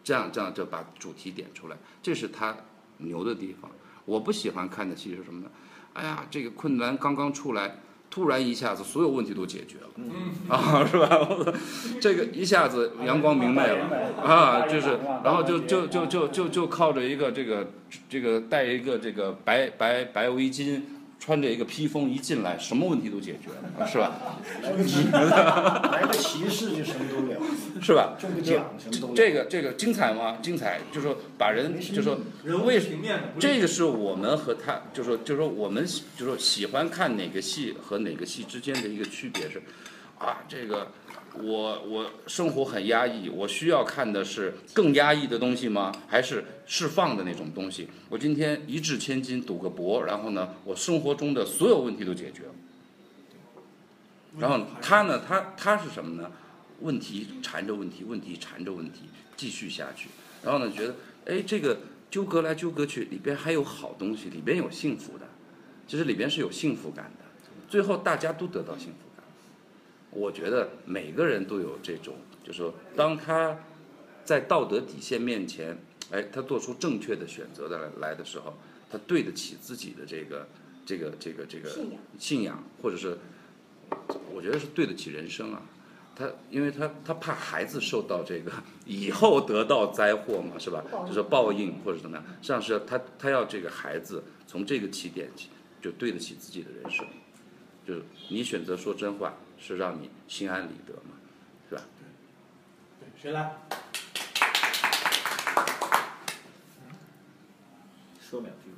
[0.04, 2.54] 这样这样就把主题点出来，这是他
[2.98, 3.70] 牛的地方。
[4.04, 5.50] 我不喜欢看的戏是什么呢？
[5.94, 7.78] 哎呀，这个困难刚刚出来，
[8.10, 11.52] 突然一下子所有问题都解决了，啊，是吧？
[12.00, 13.84] 这个一下子阳光明媚了
[14.22, 17.70] 啊，就是，然后就就就就就就靠着一个这个
[18.08, 20.80] 这个戴一个这个白白白围巾，
[21.20, 25.90] 穿着一个披风一进来，什么问题都解决了， 是吧？
[25.92, 27.40] 来个骑士就什么都了，
[27.82, 28.16] 是吧？
[28.18, 29.12] 中个奖什么都了。
[29.14, 30.38] 这个这个精彩吗？
[30.40, 39.60] 精彩，就是说把人，就是说人为平面的，不是这个是我们和他，就是说，就是说我们就是说喜欢看哪个戏和哪个戏之间的一个区别是，
[40.18, 40.92] 啊，这个
[41.42, 45.92] 我我生活很压抑，我需要看的是更压抑的东西吗？
[46.06, 47.88] 还是释放的那种东西？
[48.08, 52.54] 我今天一掷千金赌个博，然后呢，我生活中的所有问题都解决了。
[54.38, 56.30] 然后他呢，他他是什么呢？
[56.80, 59.02] 问题缠着问题，问题缠着问题，
[59.36, 60.08] 继续下去。
[60.44, 60.94] 然后呢，觉得
[61.26, 61.78] 哎，这个
[62.10, 65.26] 纠葛来纠葛去，里边还有好东西，里边有幸福的，
[65.86, 67.24] 其实里边是有幸福感的。
[67.68, 69.07] 最后大家都得到幸福。
[70.10, 73.56] 我觉得每个人都有这种，就是说，当他
[74.24, 75.76] 在道德底线面前，
[76.10, 78.54] 哎，他做出正确的选择的来来的时候，
[78.90, 80.48] 他对得起自己的这个
[80.86, 83.18] 这个这个这个信仰，信仰，或者是
[84.32, 85.62] 我觉得是对得起人生啊。
[86.16, 88.50] 他因为他他怕孩子受到这个
[88.84, 90.82] 以后得到灾祸嘛，是吧？
[91.06, 95.48] 就是报应或者怎么样，实际上是他他要这个孩子从这个起点起
[95.80, 97.06] 就对得起自己的人生，
[97.86, 99.32] 就是你选择说真话。
[99.60, 101.14] 是让你心安理得嘛，
[101.68, 101.82] 是吧？
[103.00, 103.52] 对，谁来？
[108.20, 108.70] 说两句。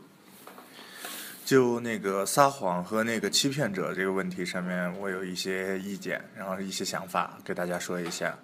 [1.44, 8.36] 就那个撒谎和那个欺骗者这个问题上面，我有一些意见，然后一些想法，给大家说一下。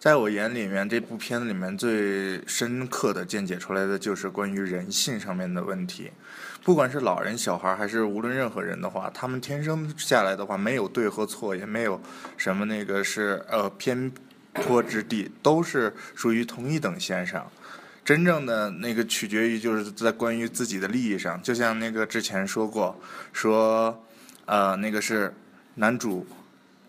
[0.00, 6.10] 在我眼里面，这部片子里面最深刻的见解出来的就是关于人性上面的问题。
[6.62, 12.00] 不管是老人、小孩，还是无论任何人的话，他们天生下来的话，没有对和错，也没有
[12.36, 14.10] 什么那个是呃偏
[14.52, 17.50] 颇之地，都是属于同一等线上。
[18.04, 21.40] 真正的那个取决于就是在关于自己的利益上。
[21.42, 22.98] 就像那个之前说过，
[23.32, 24.04] 说
[24.46, 25.34] 呃那个是
[25.74, 26.26] 男主。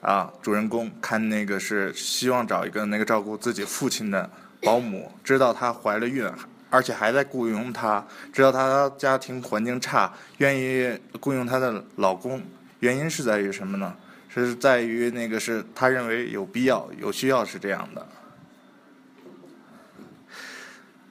[0.01, 4.27] 啊，主人公看那个是希望找一个那个照顾自己父亲的
[4.63, 6.27] 保姆，知道她怀了孕，
[6.71, 8.03] 而且还在雇佣她，
[8.33, 12.41] 知道她家庭环境差，愿意雇佣她的老公，
[12.79, 13.95] 原因是在于什么呢？
[14.33, 18.07] 是在于那个是他认为有必要、有需要是这样的。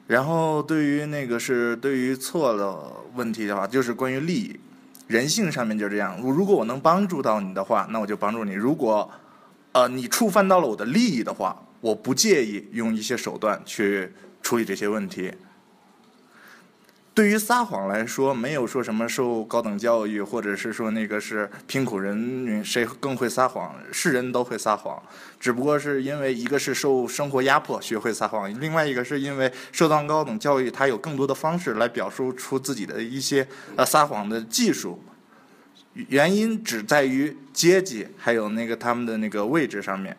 [0.07, 2.75] 然后对于那个是对于错的
[3.13, 4.59] 问题的话，就是关于利益。
[5.05, 9.07] 人性上面就这样，如果我能帮助到你的话，那我就帮助你；如果，
[9.73, 15.31] 呃，你触犯到了我的利益的话，我不介意用一些手段去处理这些问题。
[17.13, 25.01] 对于撒谎来说，没有说什么受高等教育，或者是说那个是贫苦人谁更会撒谎，是人都会撒谎，
[25.37, 33.45] 只不过是因为一个是受生活压迫学会撒谎，另外一个是因为受到高等教育，他有更多的方式来表述出自己的一些
[33.75, 35.03] 呃撒谎的技术。
[35.93, 40.15] 原因只在于阶级，还有那个他们的那个位置上面。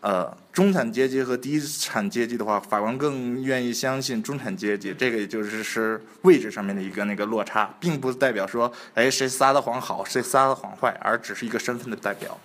[0.00, 4.94] 呃，中产阶级和低产阶级的话，法官更愿意相信中产阶级。
[4.94, 12.38] 这个也就是是位置上面的一个那个落差，并不代表说，哎，谁撒的谎好，谁撒的谎坏，而只是一个身份的代表。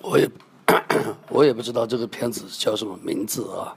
[0.00, 0.28] 我也
[1.30, 3.76] 我也不知道这个片子叫什么名字啊。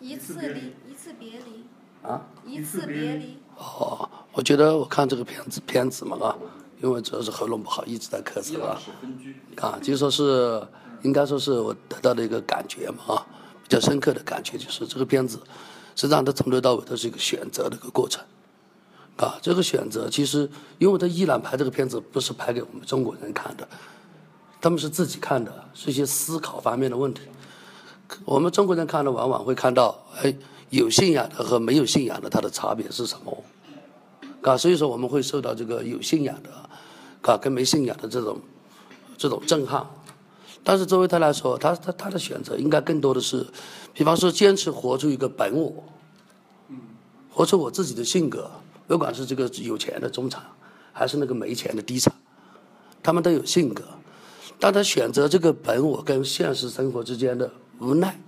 [0.00, 1.66] 一次离，一次别离。
[2.02, 2.22] 啊？
[2.46, 3.36] 一次别离。
[3.56, 6.36] 哦，我觉得我看这个片子片子嘛啊。
[6.82, 8.80] 因为主要是喉咙不好，一直在咳嗽啊。
[9.56, 10.62] 啊，就说是
[11.02, 13.26] 应该说是我得到的一个感觉嘛啊，
[13.62, 15.38] 比较深刻的感觉就是这个片子，
[15.96, 18.24] 实际上它从头到尾都是一个选择的一个过程。
[19.16, 23.66] 啊，这个选择其实，因为他伊朗拍这个片子不是拍给我们中国人看的，
[24.60, 27.22] 他们是自己看的，是一些思考方面的问题。
[28.24, 30.32] 我们中国人看的往往会看到，哎，
[30.70, 33.44] 有信仰的和没有信仰的它的差别是什么？
[34.48, 36.50] 啊，所以说我们会受到这个有信仰的。
[37.20, 38.40] 啊，跟没信仰的这种
[39.18, 39.86] 这种震撼，
[40.64, 43.46] 但是作为他来说，他他他的选择应该更多的是，
[43.92, 45.84] 比方说坚持活出一个本我，
[47.30, 48.50] 活出我自己的性格，
[48.86, 50.42] 不管是这个有钱的中产，
[50.92, 52.10] 还是那个没钱的低产，
[53.02, 53.84] 他们都有性格，
[54.58, 58.18] 但他选择这个本我跟现实生活之间的无奈，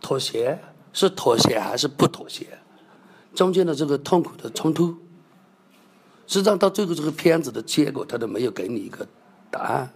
[0.00, 0.56] 妥协
[0.92, 2.46] 是妥协还是不妥协，
[3.34, 4.94] 中间的这个痛苦的冲突。
[6.26, 9.06] 实际上，到最后这个片子的结果，他都没有给你一个
[9.50, 9.90] 答案。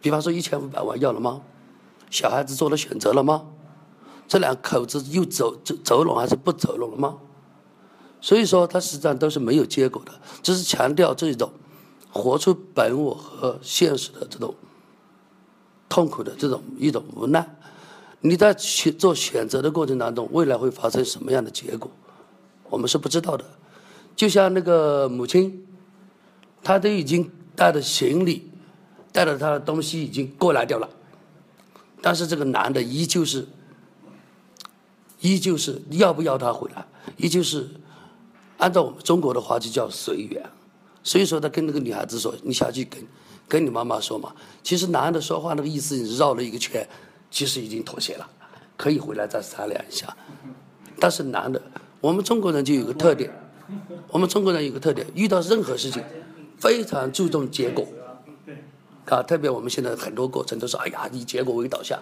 [0.00, 1.40] 比方说，一千五百万要了吗？
[2.10, 3.46] 小孩子做了选择了吗？
[4.28, 7.18] 这两口子又走走走拢还是不走拢了吗？
[8.20, 10.12] 所以说，他实际上都是没有结果的。
[10.42, 11.52] 只是强调这种
[12.10, 14.54] 活出本我和现实的这种
[15.88, 17.56] 痛苦的这种一种无奈。
[18.20, 21.90] 你在选做选择的过程当中，未来会发生什么样的结果，
[22.72, 23.44] 我们是不知道的。
[24.16, 25.66] 就像那个母亲，
[26.64, 28.50] 她都已经带着行李，
[29.12, 30.88] 带着她的东西已经过来掉了，
[32.00, 33.46] 但是这个男的依旧是，
[35.20, 36.86] 依旧是要不要她回来，
[37.18, 37.68] 依旧是
[38.56, 40.42] 按照我们中国的话就叫随缘。
[41.04, 43.04] 所以说，他跟那个女孩子说：“你下去跟
[43.48, 44.32] 跟你妈妈说嘛。”
[44.62, 46.88] 其实男的说话那个意思你绕了一个圈，
[47.28, 48.30] 其实已经妥协了，
[48.76, 50.16] 可以回来再商量一下。
[51.00, 51.60] 但是男的，
[52.02, 53.30] 我们中国人就有个特点，
[54.08, 56.02] 我们中国人有个特点，遇到任何事情
[56.58, 57.86] 非常注重结果。
[59.06, 61.96] 啊，特别我们现在很多过程都是哎呀，以结果为导向，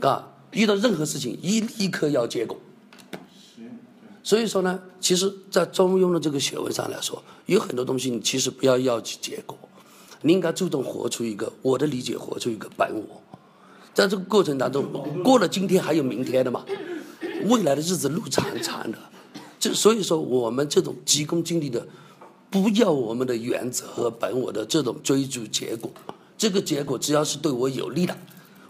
[0.00, 2.58] 啊，遇到任何事情一立刻要结果。
[4.24, 9.56] 所以说呢，其实，在中庸的这个学问上来说，有很多东西你其实不要要结果，
[10.22, 13.22] 你应该注重活出一个我的理解，活出一个本我。
[13.92, 14.84] 在这个过程当中，
[15.22, 16.64] 过了今天还有明天的嘛，
[17.44, 18.98] 未来的日子路长长的，
[19.58, 21.86] 就所以说我们这种急功近利的，
[22.50, 25.90] 不要我们的原则和本我的这种追逐结果，
[26.36, 28.16] 这个结果只要是对我有利的，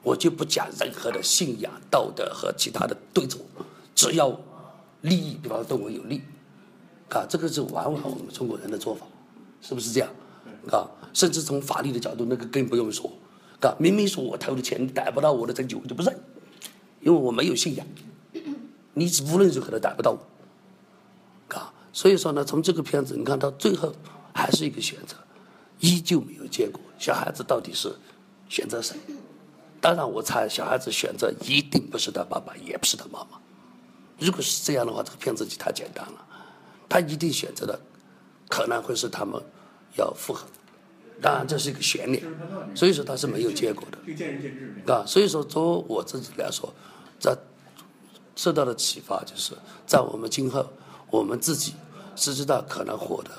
[0.02, 3.40] 我就不讲任何的信仰、道德和其他的对错，
[3.94, 4.38] 只要。
[5.04, 6.22] 利益，比方说对我有利，
[7.10, 9.04] 啊，这个是往往我们中国人的做法，
[9.60, 10.08] 是不是这样？
[10.72, 13.12] 啊，甚至从法律的角度，那个更不用说，
[13.60, 16.18] 啊，明明说我投的钱逮不到我的证据，我就不认，
[17.02, 17.86] 因为我没有信仰，
[18.94, 23.92] 你无论如何都逮不到我，啊，所以说呢，从这个片子你看到最后
[24.32, 25.16] 还是一个选择，
[25.80, 27.94] 依旧没有结果，小孩子到底是
[28.48, 28.96] 选择谁？
[29.80, 33.38] 当然，我猜小孩子选择一定不是他爸爸，也不是他妈妈。
[34.18, 36.26] 如果是这样的话，这个片子就太简单了。
[36.88, 37.78] 他一定选择的
[38.48, 39.42] 可能会是他们
[39.98, 40.46] 要复合，
[41.20, 42.22] 当然这是一个悬念，
[42.74, 44.94] 所以说他是没有结果的。
[44.94, 46.72] 啊，所以说从我自己来说，
[47.18, 47.36] 在
[48.36, 49.52] 受到的启发就是
[49.86, 50.66] 在我们今后，
[51.10, 51.74] 我们自己
[52.16, 53.30] 是知道可能活得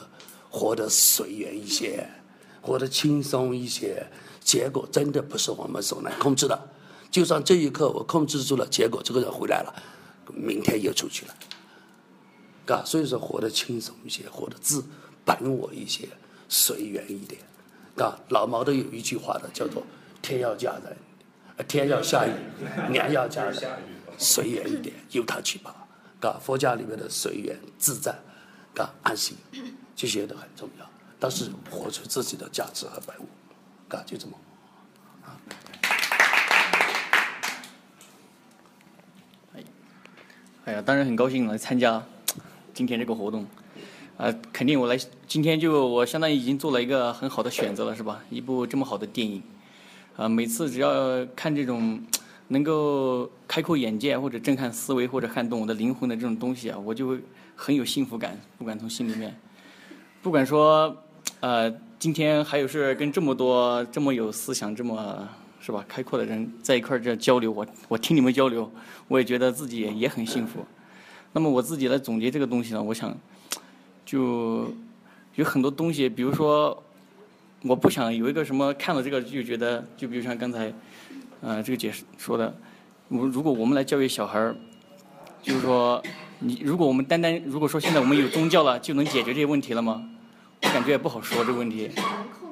[0.50, 2.10] 活得随缘一些，
[2.62, 4.06] 活得轻松一些。
[4.42, 6.70] 结果真的不是我们所能控制的。
[7.10, 9.74] 就算这一刻我控制住了，结果这个人回来了。
[10.34, 11.36] 明天又出去了，
[12.76, 14.84] 啊，所以说活得轻松一些，活得自
[15.24, 16.10] 本我一些，
[16.50, 17.40] 随缘一点，
[17.98, 18.20] 啊。
[18.30, 19.84] 老毛都有一句话的，叫做
[20.24, 22.32] “天要嫁人，天要下雨，
[22.90, 23.56] 娘要嫁人，
[24.18, 25.76] 随缘一点，由他去吧。”
[26.20, 28.16] 嘎，佛家里面的随缘自在，
[28.74, 29.38] 嘎，安心，
[29.96, 30.90] 这些都很重要。
[31.20, 33.26] 但是活出自己的价值和本我，
[33.88, 34.34] 嘎，就这么。
[40.64, 42.04] 哎呀，当然很高兴来参加
[42.74, 43.46] 今天这个活动，
[44.18, 44.98] 啊，肯定我来
[45.28, 48.24] 今天就我相当于已经做了一个很好的选择了，是吧？
[48.32, 49.44] 一部这么好的电影，
[50.16, 52.02] 啊，每次只要看这种
[52.48, 57.20] 能够开阔眼界或者震撼思维或者撼动我的灵魂的这种东西啊，我就会
[57.56, 59.36] 很有幸福感，不管从心里面，
[60.22, 60.96] 不管说，
[61.40, 65.28] 呃，今天还有是跟这么多这么有思想这么。
[65.58, 65.84] 是吧？
[65.88, 68.72] 开阔的人在一块儿这交流，我我听你们交流，
[69.08, 70.64] 我也觉得自己也很幸福。
[71.34, 73.18] 那么我自己来总结这个东西呢，我想
[74.06, 74.72] 就
[75.34, 76.84] 有很多东西，比如说，
[77.64, 80.72] 我不想有一个什么看了这个就觉得，就比如像刚才，
[81.46, 82.52] 呃，这个解释说的，
[83.08, 84.56] 我如果我们来教育小孩儿，
[85.44, 86.02] 就是说，
[86.40, 90.10] 你如果我们单单如果说现在我们有宗教了，就能解决这些问题了吗？
[90.64, 91.92] 我感觉也不好说这个问题。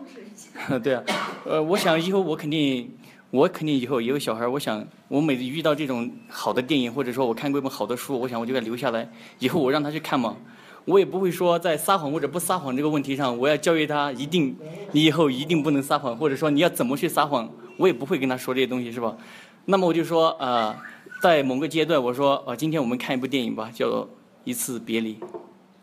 [0.83, 1.03] 对啊，
[1.43, 2.91] 呃，我想以后我肯定。
[3.31, 10.37] 我肯定以后也有小孩我想我每次遇到这种好的电影，或者说我看过一本好的书，我想我就该留下来，以后我让他去看嘛。
[10.85, 14.55] 我也不会说在撒谎或者不撒谎这个问题上，我要教育他一定，
[14.91, 19.17] 你以后一定不能撒谎，或者说你要怎么去撒谎，我也不会跟他说这些东西，是吧？
[19.65, 20.83] 那么我就说啊，
[21.21, 23.87] 在某个阶段，我说啊，今天我们看一部电影吧，叫
[24.43, 25.15] 《一次别离》，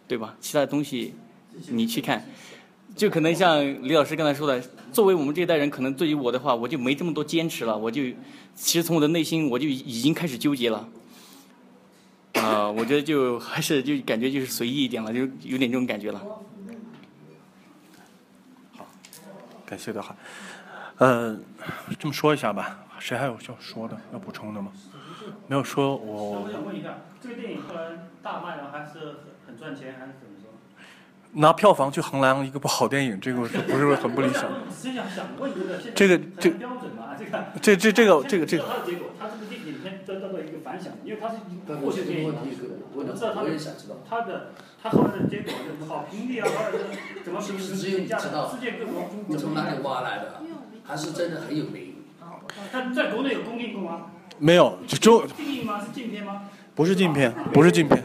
[0.07, 0.37] 对吧？
[0.41, 1.15] 其他的东西
[1.69, 2.25] 你去看。
[2.97, 4.61] 就可能像李老师刚才说的，
[4.93, 7.79] 作为我们这一代人，可能对于我的话，我就没这么多坚持了。
[7.79, 8.03] 我就
[8.57, 10.89] 其实从我的内心，我就已经开始纠结了。
[12.35, 16.21] 啊，我觉得就还是就感觉就是随意一点了，就有点这种感觉了。
[18.77, 18.87] 好，
[19.65, 20.15] 感谢的话。
[21.01, 21.43] 嗯，
[21.99, 24.71] 这么说一下吧，谁还有要说的、要补充的吗？
[25.47, 26.43] 没有说，我。
[26.43, 27.81] 我想问一下，这个电影后来
[28.23, 30.37] 大卖了，还是很很赚钱，还是怎么？
[31.33, 34.51] 拿票房去衡量一个不好电影，这个是不是很不理想？
[35.95, 36.51] 这个这
[37.63, 38.65] 这这这个这个这个。
[38.65, 41.37] 他的结果，他这个电影片得到了一个反响，因为他是
[41.81, 42.41] 过去电影嘛，
[42.93, 43.49] 我知道他的
[44.09, 44.51] 他的
[44.83, 50.43] 他后来的结果就好评率啊，或者是怎么评价的，世界各国你从哪里挖来的？
[50.91, 51.95] 还是真的很有名？
[52.73, 54.07] 他在国内有公映过吗？
[54.39, 55.23] 没有，就中。
[55.37, 55.81] 禁映吗？
[55.81, 56.43] 是禁片吗？
[56.75, 58.03] 不是禁片，不是禁片，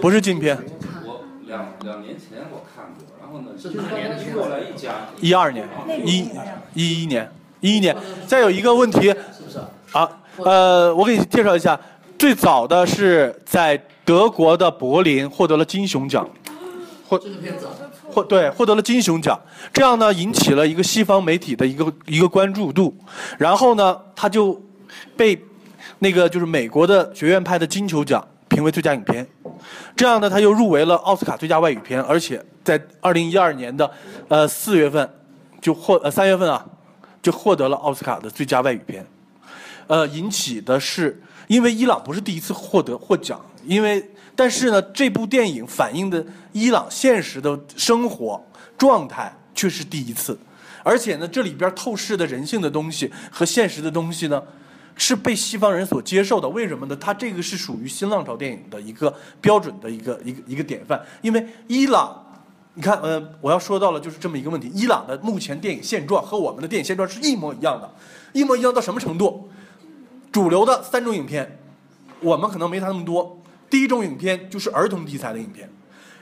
[0.00, 0.58] 不是禁片。
[1.04, 5.10] 我两两年前我看过，然后呢，是哪年的过来一家。
[5.20, 5.68] 一二年，
[6.04, 6.28] 一，
[6.74, 7.30] 一一年，
[7.60, 7.96] 一一年。
[8.26, 9.14] 再有一个问题，
[9.92, 11.78] 啊，呃，我给你介绍一下，
[12.18, 16.28] 最早的是在德国的柏林获得了金熊奖，
[17.08, 17.16] 获
[18.10, 19.38] 获对获得了金熊奖，
[19.72, 22.94] 这样呢引起了一个西方媒体的一个一个关注度，
[23.38, 24.60] 然后呢他就
[25.16, 25.40] 被
[26.00, 29.26] 那个就是美国的学院派的金球奖评为最佳影片，
[29.94, 33.90] 这样呢他又入围了奥斯卡最佳外语片，而且在二零一二年的
[34.28, 35.08] 呃四月份
[35.60, 36.64] 就获呃三月份啊
[37.22, 39.06] 就获得了奥斯卡的最佳外语片，
[39.86, 44.02] 呃引起的是因为伊朗不是第一次获得获奖，因为
[44.40, 48.42] 但是呢这部电影反映的伊朗现实的生活
[48.78, 50.38] 状态却是第一次，
[50.82, 54.42] 而且呢这里边透视的人性的东西和现实的东西呢。
[54.96, 56.94] 是被西方人所接受的，为什么呢？
[56.96, 61.00] 它这个是属于新浪潮电影的一个标准的一个一个一个典范。
[61.22, 62.22] 因为伊朗，
[62.74, 67.90] 你看，呃，我要说到了就是这么一个问题：伊朗的目前电影现状和我们的电影现状是一模一样的，
[68.34, 69.48] 一模一样到什么程度？
[70.30, 71.58] 主流的三种影片，
[72.20, 73.39] 我们可能没它那么多。
[73.70, 75.70] 第一种影片就是儿童题材的影片，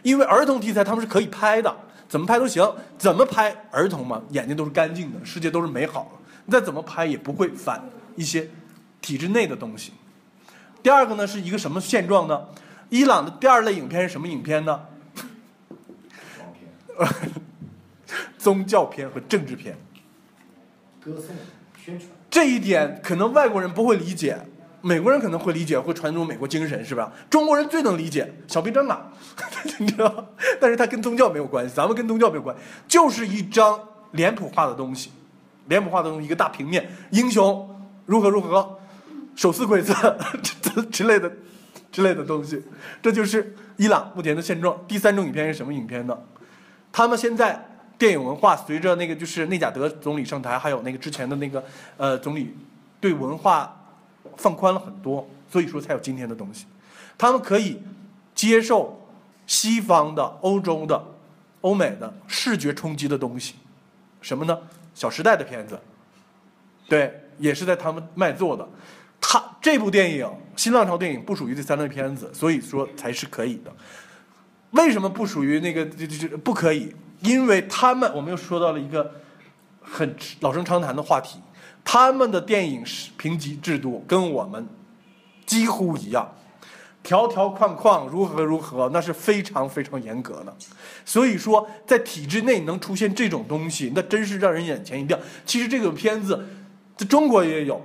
[0.03, 1.75] 因为儿童题材他们是可以拍的，
[2.09, 2.63] 怎么拍都行。
[2.97, 7.83] 怎么拍儿童嘛，眼睛都是干净的，世界都是美好的，你再怎么拍也不会反
[8.15, 8.49] 一些。
[9.01, 9.93] 体制内的东西。
[10.83, 12.49] 第二个呢是一个什么现状呢？
[12.91, 14.81] 伊朗的第二类影片是什么影片呢？
[18.37, 19.79] 宗教片和政治片。
[21.01, 21.37] 歌颂、
[21.83, 22.11] 宣传。
[22.29, 24.37] 这一点可能外国人不会理解，
[24.81, 27.13] 美国人可能会理解，会传入美国精神，是吧？
[27.29, 29.11] 中国人最能理解小兵张嘎，
[29.79, 30.27] 你知道？
[30.61, 33.79] 但是它跟宗教没有关系，咱们跟宗教没有关系，就是一张
[34.13, 35.11] 脸谱化的东西，
[35.67, 37.69] 脸谱化的东西，一个大平面，英雄
[38.07, 38.79] 如何如何。
[39.37, 39.95] 手撕鬼子
[40.91, 41.31] 之类的
[41.93, 42.61] 之类的东西，
[43.01, 44.77] 这就是伊朗目前的现状。
[44.89, 46.19] 第三种影片是什么影片呢？
[46.91, 47.65] 他们现在
[47.97, 51.63] 电影文化随着那个就是内贾德总理上台，还有那个之前的那个
[51.97, 52.57] 呃总理
[53.01, 53.78] 对文化
[54.37, 56.67] 放宽了很多，所以说才有今天的东西。
[57.17, 57.83] 他们可以
[58.35, 59.09] 接受
[59.47, 61.03] 西方的、欧洲的、
[61.63, 63.55] 欧美的视觉冲击的东西，
[64.21, 64.55] 什么呢？
[64.95, 65.79] 《小时代》的片子，
[66.89, 68.69] 对，也是在他们卖座的。
[69.21, 73.73] 他这部电影新浪潮电影不属于这三类片子，所以说才是可以的。
[74.71, 76.95] 为什么不属于那个就就不可以？
[77.21, 79.13] 因为他们我们又说到了一个
[79.81, 81.41] 很老生常谈的话题，
[81.91, 82.85] 他们的电影
[83.17, 84.69] 评级制度跟我们
[85.47, 86.35] 几乎一样，
[87.03, 90.55] 条条框框如何如何，那是非常非常严格的。
[91.07, 95.19] 所以说，在体制内能出现这种东西，那真是让人眼前一亮。
[95.47, 96.47] 其实这个片子
[96.95, 97.83] 在中国也有。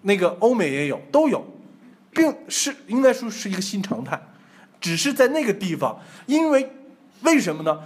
[0.00, 1.46] 那个欧美也有，都有，
[2.12, 4.18] 并是应该说是一个新常态，
[4.80, 6.70] 只是在那个地方，因为
[7.24, 7.80] 为什么呢？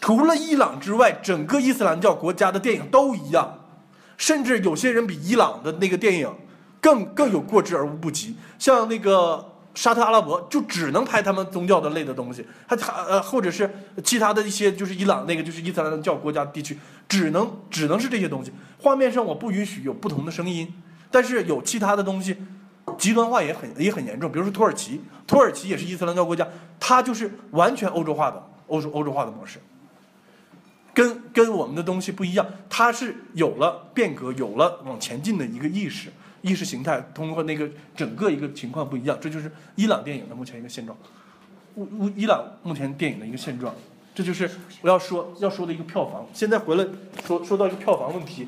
[0.00, 3.59] 除了伊朗之外，整个伊斯兰教国家的电影都一样，
[4.20, 6.30] 甚至有些人比伊朗的那个电影
[6.78, 8.36] 更更有过之而无不及。
[8.58, 13.68] 像那个沙特阿拉伯，就只能拍他们宗教的类的东西，他他呃或者是
[14.04, 18.52] 其他的一些就是伊朗那个就是伊斯兰教国家地区，只能只能是这些东西。
[18.78, 20.70] 画面上我不允许有不同的声音。
[21.10, 22.36] 但是有其他的东西，
[22.98, 24.30] 极端化也很也很严重。
[24.30, 26.46] 比如说土耳其，土耳其也是伊斯兰教国家，
[26.78, 29.58] 它就是完全欧洲化的欧洲欧洲化的模式，
[31.00, 32.46] 跟跟我们的东西不一样。
[32.68, 36.10] 它是有了变革，有了往前进的一个意识
[36.42, 39.16] 意识形态，通过那个整个一个情况不一样。
[39.18, 40.94] 这就是伊朗电影的目前一个现状，
[41.76, 43.74] 乌乌伊朗目前电影的一个现状。
[44.14, 44.50] 这就是
[44.82, 46.26] 我要说要说的一个票房。
[46.34, 46.84] 现在回来
[47.24, 48.46] 说说到一个票房问题。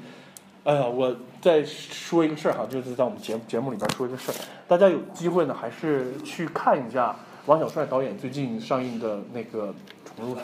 [0.65, 4.35] 哎呀，我再说一个事儿哈，就是在我们节节目里边说一个事儿，
[4.69, 9.69] 大家有机会呢，还是去看一下王小帅导演最近上映的那个
[10.17, 10.43] 《闯入者》。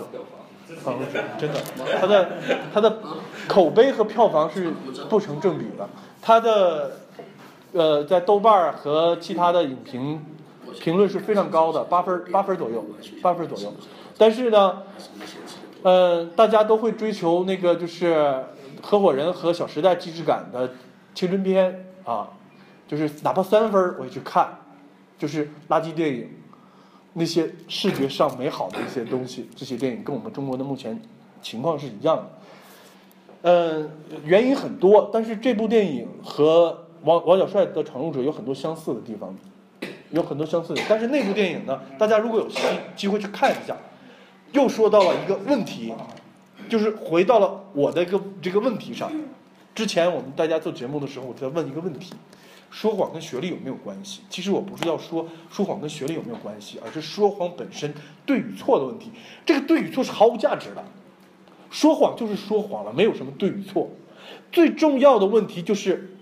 [0.82, 1.60] 闯入者真的，
[2.00, 2.30] 他的
[2.72, 2.98] 他的
[3.46, 4.72] 口碑和票房是
[5.08, 5.88] 不成正比的，
[6.20, 6.92] 他的
[7.72, 10.24] 呃在豆瓣和其他的影评
[10.80, 12.84] 评论是非常高的，八分八分左右，
[13.22, 13.72] 八分左右。
[14.16, 14.82] 但是呢，
[15.82, 18.44] 呃，大家都会追求那个就是。
[18.80, 20.70] 合伙人和《小时代》既视感的
[21.12, 22.28] 青春片啊，
[22.86, 24.56] 就是哪怕三分我也去看，
[25.18, 26.30] 就是垃圾电影，
[27.18, 30.98] 那些视觉上美好的一些东西，这些电影跟我们中国的目前
[31.42, 32.30] 情况是一样的。
[33.42, 33.90] 嗯，
[34.24, 39.36] 原因很多，但是这部电影和王王小帅的《闯入者》有很多相似的地方，
[40.10, 40.82] 有很多相似的。
[40.88, 42.62] 但是那部电影呢，大家如果有机
[42.96, 43.76] 机会去看一下，
[44.52, 45.92] 又说到了一个问题。
[46.68, 49.10] 就是回到了我的一个这个问题上，
[49.74, 52.12] 之前我们大家做节目的时候，我在问一个问题：
[52.70, 54.20] 说谎跟学历有没有关系？
[54.28, 57.92] 其实我不是要说说谎跟学历有没有关系，而是说谎本身
[58.26, 59.10] 对与错的问题。
[59.46, 60.84] 这个对与错是毫无价值的，
[61.70, 63.90] 说谎就是说谎了，没有什么对与错。
[64.52, 66.16] 最重要的问题就是，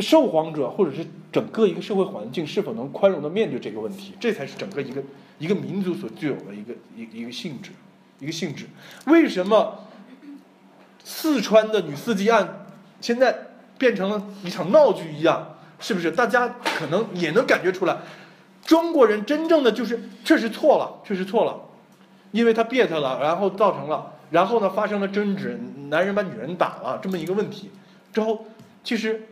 [0.00, 5.02] 受谎者或者是整个一个社会环境是否能宽容的面对这个问题，这才是整个一个
[5.38, 7.70] 一个民族所具有的一个一一个性质，
[8.20, 8.66] 一个性质。
[9.06, 9.86] 为什么
[11.04, 12.66] 四川的女司机案
[13.00, 15.56] 现在变成了一场闹剧一样？
[15.80, 16.10] 是不是？
[16.10, 17.96] 大家可能也能感觉出来，
[18.64, 21.60] 中国人真正的就是确实错了，确实错了，
[22.30, 25.58] 因为他别他了，然后造成了，然后呢发生了争执，
[25.90, 27.70] 男人把女人打了这么一个问题，
[28.12, 28.46] 之后
[28.82, 29.28] 其实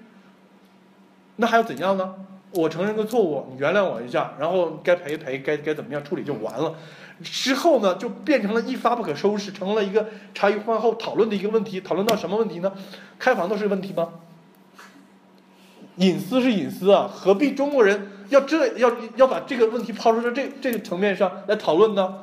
[1.37, 2.15] 那还要怎样呢？
[2.51, 6.75] 我承认个错误，你原谅我一下，然后该赔赔，该该怎么样处理就完了。
[7.23, 11.81] 之后呢，就变成了一发不可收拾，成了一个茶余饭后讨论的一个问题。
[11.81, 12.73] 讨论到什么问题呢？
[13.19, 14.09] 开房都是问题吗？
[15.97, 22.15] 隐私是隐私啊，何必中国人要这要要把这个问题抛出到这这个层面上来讨论呢？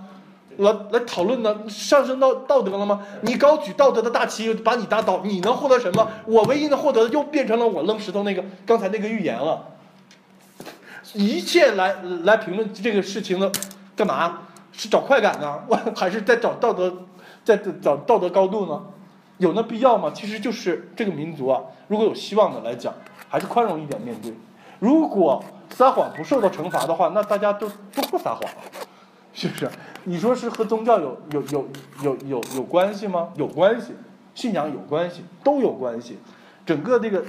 [0.57, 1.55] 来来讨论呢？
[1.69, 3.01] 上升到道德了吗？
[3.21, 6.05] 你高举道德的大旗，把你打倒，你能获得什么？
[6.25, 9.67] 我唯一能获得的，又变成了我扔石头那个刚才那个预言了。
[11.13, 13.49] 一切来来评论这个事情的，
[13.95, 14.39] 干嘛？
[14.71, 17.05] 是找快感呢，我 还是在找道德，
[17.45, 18.81] 在找道德高度呢？
[19.37, 20.11] 有那必要吗？
[20.13, 22.93] 其实就是这个民族啊，如果有希望的来讲，
[23.29, 24.33] 还是宽容一点面对。
[24.79, 28.71] 如果撒谎不受到惩罚的话，那大家都都不撒谎了，
[29.33, 29.69] 是不是？
[30.05, 31.67] 你说是和宗教有有有
[32.01, 33.29] 有有有关系吗？
[33.35, 33.93] 有关系，
[34.33, 36.17] 信仰有关系，都有关系。
[36.65, 37.23] 整个这个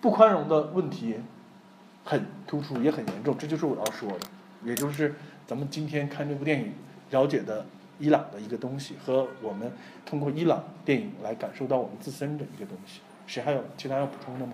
[0.00, 1.16] 不宽容的问题
[2.04, 3.36] 很突出，也很严重。
[3.38, 4.18] 这就是我要说的，
[4.64, 5.14] 也就是
[5.46, 6.72] 咱们今天看这部电影
[7.10, 7.66] 了解的
[7.98, 9.70] 伊朗的一个东西，和我们
[10.06, 13.00] 通过伊朗电影来感受到我们自身的一个东西。
[13.26, 14.52] 谁还有其他要补充的吗？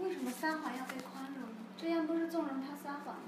[0.00, 1.48] 为什么撒谎要被宽容？
[1.80, 3.20] 这样不是纵容他撒谎吗？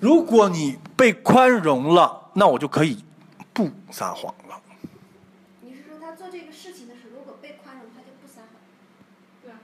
[0.00, 3.04] 如果你被宽容了，那我就可以
[3.52, 4.60] 不撒谎了。
[5.60, 8.50] 你是说他做这个事情的时候，如果被宽容，他就不撒谎？
[9.42, 9.58] 对啊。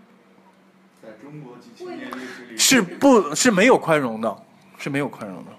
[1.03, 4.37] 在中国几千年历史里，是不是没有宽容的？
[4.79, 5.51] 是没有宽容的，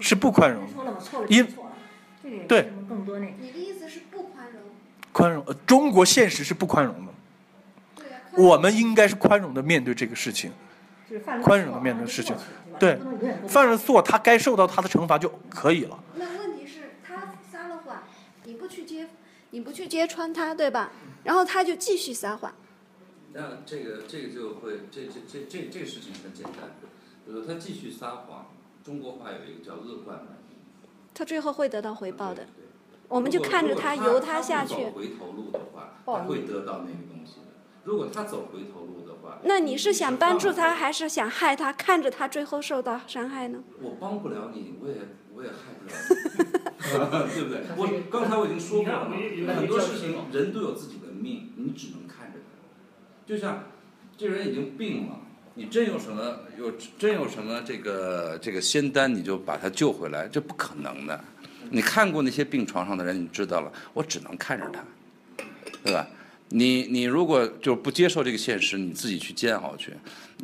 [0.00, 0.72] 是不宽容的。
[0.72, 0.98] 错了吗？
[0.98, 1.72] 错了因就错了。
[2.22, 3.32] 这个对有什么更多那个？
[3.40, 4.62] 你的意思是不宽容？
[5.12, 7.12] 宽容，呃中国现实是不宽容的。
[8.36, 10.50] 我们应该是宽容的面对这个事情，
[11.42, 12.34] 宽容的面对事情。
[12.80, 12.98] 对
[13.46, 16.02] 犯了错，他该受到他的惩罚就可以了。
[16.16, 18.02] 那问题是，他撒了谎，
[18.44, 19.06] 你不去揭，
[19.50, 20.90] 你不去揭穿他，对吧？
[21.22, 22.52] 然后他就继续撒谎。
[23.34, 26.70] 那这个这个就会这这这这这个事情很简单，
[27.26, 28.46] 比如他继续撒谎，
[28.82, 30.56] 中国话有一个叫恶贯满盈，
[31.12, 32.46] 他最后会得到回报的。
[32.56, 32.61] 对
[33.12, 34.86] 我们就看着他由他下去。
[34.86, 37.48] 回头路的话，他会得到那个东西的。
[37.84, 41.70] 如果他走回头路的话，那你是想帮助他，还是想害他？
[41.74, 43.62] 看着他最后受到伤害呢？
[43.82, 44.94] 我帮不了你，我也
[45.34, 47.60] 我也害不了你， 对不对？
[47.76, 49.14] 我刚才我已经说过了嘛，
[49.54, 53.26] 很多事情人都有自己的命，你只能看着他。
[53.26, 53.64] 就像
[54.16, 55.18] 这人已经病了，
[55.52, 61.22] 你真有什么有真有什么这个这个仙丹，你就把他救回来，这不可能的。
[61.72, 64.84] 你看过那些病床上的人，你知道了，我只能看着他，
[65.82, 66.06] 对吧？
[66.50, 69.94] 你你如果就不接受这个现实，你自己去煎熬去，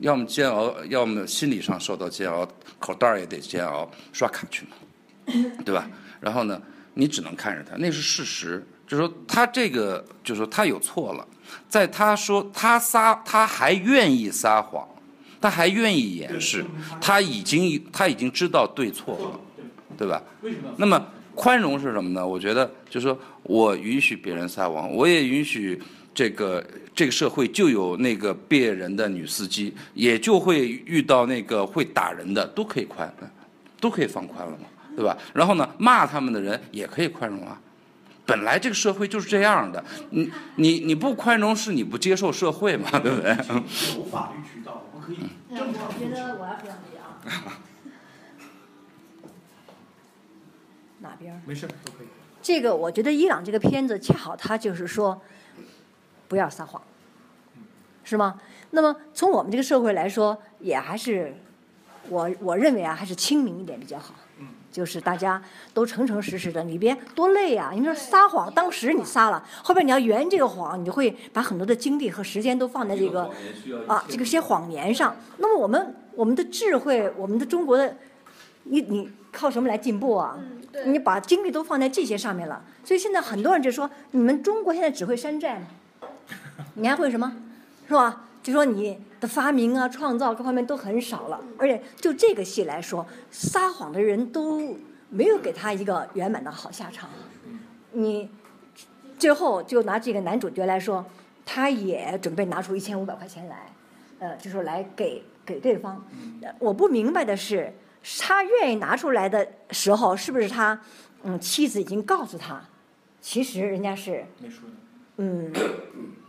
[0.01, 2.49] 要么煎熬，要么心理上受到煎熬，
[2.79, 5.87] 口袋儿也得煎熬，刷卡去嘛， 对吧？
[6.19, 6.61] 然后呢，
[6.95, 11.29] 你只能看着他，那是事实，就是说他这个，就是说他有错了，
[11.69, 14.89] 在他说他撒，他还愿意撒谎，
[15.43, 16.65] 他还愿意掩饰，
[17.03, 19.41] 他已经他已经知道对错了，
[19.99, 20.23] 对吧？
[20.79, 21.07] 那么
[21.39, 22.27] 宽容是什么呢？
[22.27, 25.81] 我觉得就是说我允许别人撒谎，我也允许
[26.13, 33.09] 这个这个社会就有那个别人的女司机，也就会遇到那个会打人的，都可以宽，
[33.81, 34.65] 都可以放宽了嘛，
[34.97, 35.17] 对吧？
[35.33, 37.61] 然后呢，骂他们的人也可以宽容啊。
[38.27, 43.31] 本来这个社会就是这样的，你你你不宽容是你不接受社会嘛，对不对？
[43.97, 45.19] 有法律渠道，我们可以
[45.51, 45.67] 那我
[45.97, 47.63] 觉得我要说两 句啊。
[51.09, 51.43] 哪边？
[51.47, 52.07] 没事都可以。
[52.43, 55.21] 这个我觉得伊朗这个片子恰好它就是说，
[56.29, 56.81] 不要撒谎，
[58.05, 58.39] 是吗？
[58.71, 61.35] 那么从我们这个社会来说，也还是
[62.09, 64.15] 我我认为啊，还是清明一点比较好。
[64.71, 65.43] 就是大家
[65.73, 67.71] 都诚诚实实的，你别多累啊！
[67.75, 73.29] 你说撒谎，当时你撒了，后边你要圆这个谎，你就会把很多的精力和时间都放在这个
[73.89, 75.17] 啊这个些谎言上。
[75.39, 77.97] 那么我们我们的智慧，我们的中国的，
[78.69, 80.39] 你你靠什么来进步啊？
[80.87, 85.67] 你把精力都放在这些上面了，所以现在很多人就说，你们中国现在只会山寨吗？
[86.75, 87.35] 你还会什么？
[87.89, 88.25] 是吧？
[88.43, 94.77] 就说你的发明啊、创造各方面都很少了，而且就这个戏来说，撒谎的人都
[95.11, 97.11] 没有给他一个圆满的好下场。
[97.93, 98.31] 你
[99.19, 101.05] 最后就拿这个男主角来说，
[101.45, 103.67] 他也准备拿出一千五百块钱来，
[104.21, 106.05] 呃，就说来给给对方。
[106.43, 107.73] 呃我不明白的是，
[108.19, 110.81] 他愿意拿出来的时候，是不是他
[111.23, 112.63] 嗯妻子已经告诉他，
[113.21, 114.69] 其实人家是没说，
[115.17, 115.53] 嗯，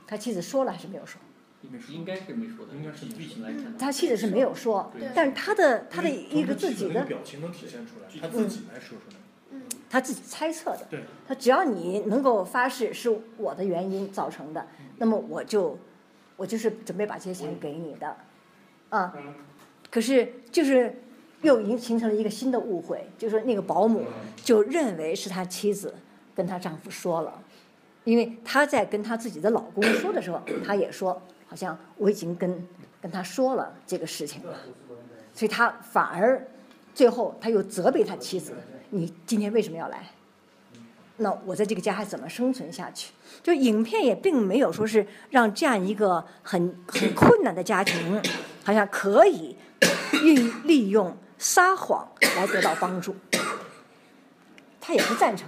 [0.07, 1.19] 他妻子说了还是没有说？
[1.89, 3.77] 应该是没说的，应该是剧情来看。
[3.77, 9.15] 他妻子是没有说，但是他的他的一个自己的表情能体现出来，他自己来说出来。
[9.91, 14.67] 他自己猜测的，对，他只要你能够发誓是我的原因造成的，
[14.97, 15.77] 那么我就
[16.37, 18.15] 我就是准备把这些钱给你的，
[18.89, 19.11] 啊，
[19.89, 21.01] 可是就是
[21.41, 24.05] 又已经形成了一个新的误会，就是那个保姆
[24.43, 25.93] 就认为是他妻子
[26.35, 27.41] 跟她丈夫说了，
[28.03, 32.67] 因为她在跟她自己的老公说的时候，她也说好像我已经跟
[33.01, 34.53] 跟他说了这个事情了，
[35.33, 36.45] 所以他反而
[36.93, 38.53] 最后他又责备他妻子。
[38.89, 40.03] 你今天为什么要来？
[41.17, 43.13] 那我在这个家还怎么生存下去？
[43.41, 48.21] 就影片也并没有说是让这样一个很很困难的家庭，
[48.63, 49.55] 好像可以
[50.23, 53.15] 运利用撒谎来得到帮助。
[54.79, 55.47] 他也不赞成，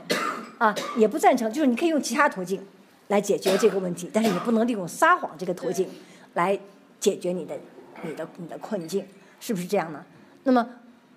[0.57, 1.51] 啊，也不赞成。
[1.53, 2.65] 就是你可以用其他途径
[3.09, 5.87] 来解决这个问题，但是你不能利用撒谎这个途径
[6.33, 6.59] 来
[6.99, 7.55] 解决你的、
[8.01, 9.05] 你的、你的困境，
[9.39, 10.03] 是不是这样呢？
[10.45, 10.67] 那么。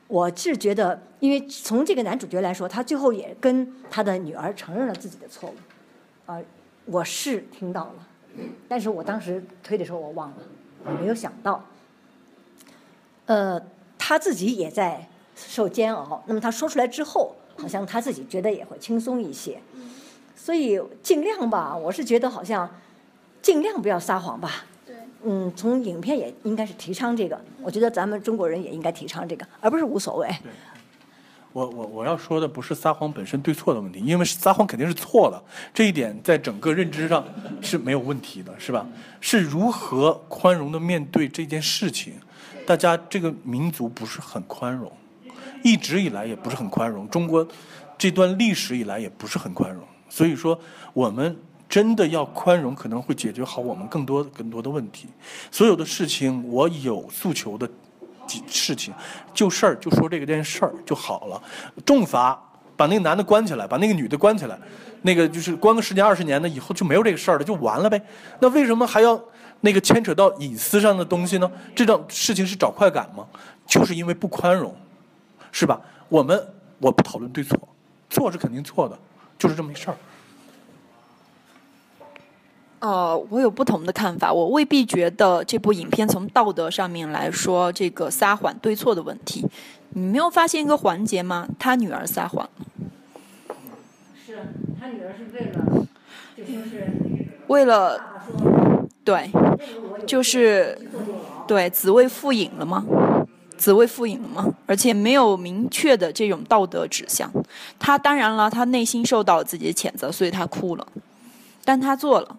[0.06, 5.54] 我是觉得，因为从这个男主角来说，他最后也跟他的女儿承认了自己的错误，
[6.30, 6.38] 啊，
[6.84, 8.06] 我是听到了，
[8.68, 10.36] 但是我当时推的时候我忘了，
[10.84, 11.64] 我没有想到，
[13.24, 13.58] 呃，
[14.06, 19.58] 他自己也在受煎熬，那么他说出来之后，好像他自己觉得也会轻松一些，
[20.36, 22.68] 所以尽量吧，我是觉得好像
[23.40, 24.66] 尽量不要撒谎吧。
[25.22, 30.28] 嗯，从影片也应该是提倡这个，我觉得咱们中国人也应该提倡这个，而不是无所谓。
[31.54, 35.42] 我我我要说的不是撒谎本身对错的问题，因为撒谎肯定是错的，
[35.72, 37.24] 这一点在整个认知上
[37.62, 38.86] 是没有问题的，是吧？
[39.18, 42.12] 是如何宽容的面对这件事情？
[42.66, 44.90] 大家这个民族不是很宽容，
[45.62, 47.46] 一直以来也不是很宽容，中国
[47.96, 50.58] 这段历史以来也不是很宽容，所以说
[50.92, 51.36] 我们。
[51.66, 55.08] 真的要宽容，可能会解决好我们更多更多的问题。
[55.50, 57.68] 所有的事情，我有诉求的
[58.46, 58.94] 事情，
[59.32, 61.42] 就事儿就说这个件事儿就好了。
[61.84, 62.40] 重罚，
[62.76, 64.56] 把那个男的关起来，把那个女的关起来，
[65.02, 68.00] 那个就是关个十年二十年的，以后就没有这个事儿了，就完了呗。
[68.40, 69.20] 那为什么还要
[69.64, 71.50] 那个牵扯到隐私上的东西呢？
[71.74, 73.26] 这种事情是找快感吗？
[73.66, 74.76] 就是因为不宽容，
[75.50, 75.80] 是吧？
[76.10, 76.38] 我们
[76.78, 77.58] 我不讨论对错，
[78.10, 78.98] 错是肯定错的，
[79.38, 79.96] 就是这么一事儿。
[82.80, 84.30] 呃，我有不同的看法。
[84.30, 89.48] 我未必觉得这部影片从道德上面来说，这个撒谎对错的问题。
[89.96, 91.48] 你没有发现一个环节吗？
[91.58, 92.46] 他女儿撒谎。
[94.26, 94.38] 是
[94.78, 95.86] 他女儿是为了，
[96.36, 96.92] 就是
[97.46, 97.98] 为了，
[99.04, 99.30] 对，
[100.06, 100.78] 就是
[101.46, 102.84] 对子为复隐了吗？
[103.56, 104.52] 子为复隐了吗？
[104.66, 107.30] 而且没有明确的这种道德指向。
[107.78, 110.86] 他当然了，他内心受到了自己的谴责，所以他哭了。
[111.64, 112.36] 但他做了。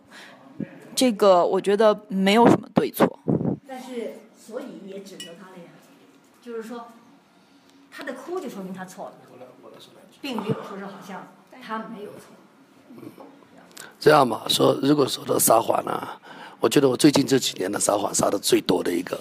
[0.95, 3.19] 这个我觉得没有什么对错，
[3.67, 5.63] 但是所以也指责他了呀，
[6.41, 6.87] 就是说
[7.91, 9.13] 他的哭就说明他错了，
[10.21, 11.27] 并没有说是好像
[11.61, 12.33] 他没有错。
[13.99, 16.07] 这样吧，说如果说到撒谎呢，
[16.65, 19.15] 我觉得我最近这几年的撒谎撒的最多的一个，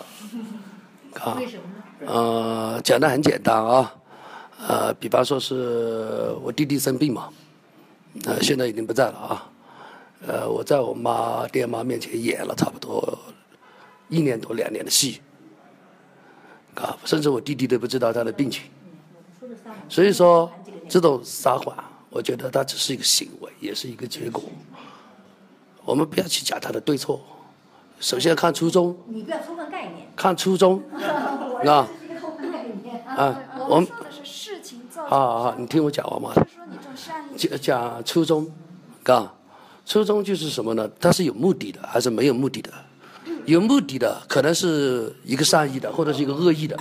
[1.21, 1.63] 啊， 为什么
[2.01, 2.11] 呢？
[2.11, 3.95] 呃，讲的很简单啊，
[4.67, 7.29] 呃，比方说是我弟弟生病嘛，
[8.25, 9.47] 呃，现在已经不在了啊。
[10.27, 13.19] 呃，我在我妈、爹妈面前演了差不多
[14.09, 15.21] 一年多、两年的戏，
[16.77, 18.63] 啊，甚至我弟弟都不知道他的病情。
[19.91, 20.51] 所以说，
[20.89, 21.77] 这种撒谎，
[22.09, 24.43] 我觉得它只是一个行为，也是一个结果。
[25.85, 27.21] 我们不要去讲他的对错，
[28.05, 28.95] 首先看初衷。
[29.07, 30.07] 你不要偷换概念。
[30.15, 30.83] 看初衷，
[31.65, 31.89] 啊。
[33.17, 35.19] 啊，我们说的是事情造成。
[35.19, 36.35] 啊啊，你听我讲完嘛。
[37.35, 38.47] 讲讲初衷，
[39.05, 39.33] 啊。
[39.87, 40.87] 初衷就是什么呢？
[41.01, 42.71] 它是有目的的，还是没有目的的？
[43.47, 46.79] 有目的的可能是一个善意的，或者是一个恶意的。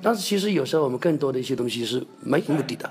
[0.00, 2.88] 但是其实有时候我们更多的一些东西是没有目的的，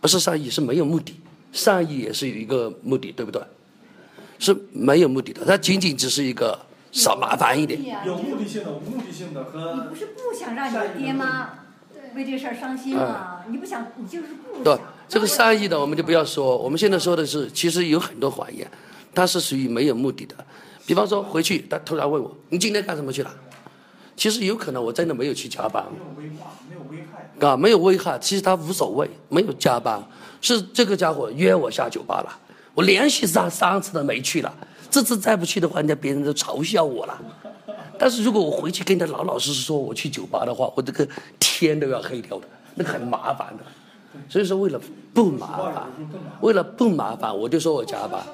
[0.00, 1.14] 不是善意，是没有目的。
[1.52, 3.40] 善意也是有一个目的，对不对？
[4.38, 6.58] 是没有目的的，它仅仅只是一个
[6.92, 7.80] 少麻烦一点。
[8.06, 9.74] 有目的性的、无目的性的和。
[9.74, 11.50] 你不是不想让你爹妈
[12.14, 13.40] 为这事儿伤心吗？
[13.48, 14.78] 你不想，你就是不想。
[15.08, 18.70] 这个善意的我们就不要说，我们现在说的是，其实有很多谎言，
[19.14, 20.34] 它是属于没有目的的。
[20.86, 23.30] 比方说回去，他突然问我：“你今天干什么去了？”
[24.16, 28.18] 其实有可能我真的没有去加班，没有危害，没有危害，啊，没有危害。
[28.18, 30.02] 其实他无所谓，没有加班，
[30.40, 32.38] 是这个家伙约我下酒吧了，
[32.78, 34.54] 我连续三三次都没去了。
[34.88, 37.20] 这次再不去的话，人家别人都嘲笑我了。
[37.98, 41.04] 但是如果我回去跟他老老实实说我去酒吧的话，我这个
[41.40, 41.80] 天。
[41.80, 43.64] 都要黑掉的，那个很麻烦的。
[44.28, 44.80] 所以说为了
[45.12, 45.86] 不麻烦，
[46.40, 48.24] 为了不麻烦，我就说我加班。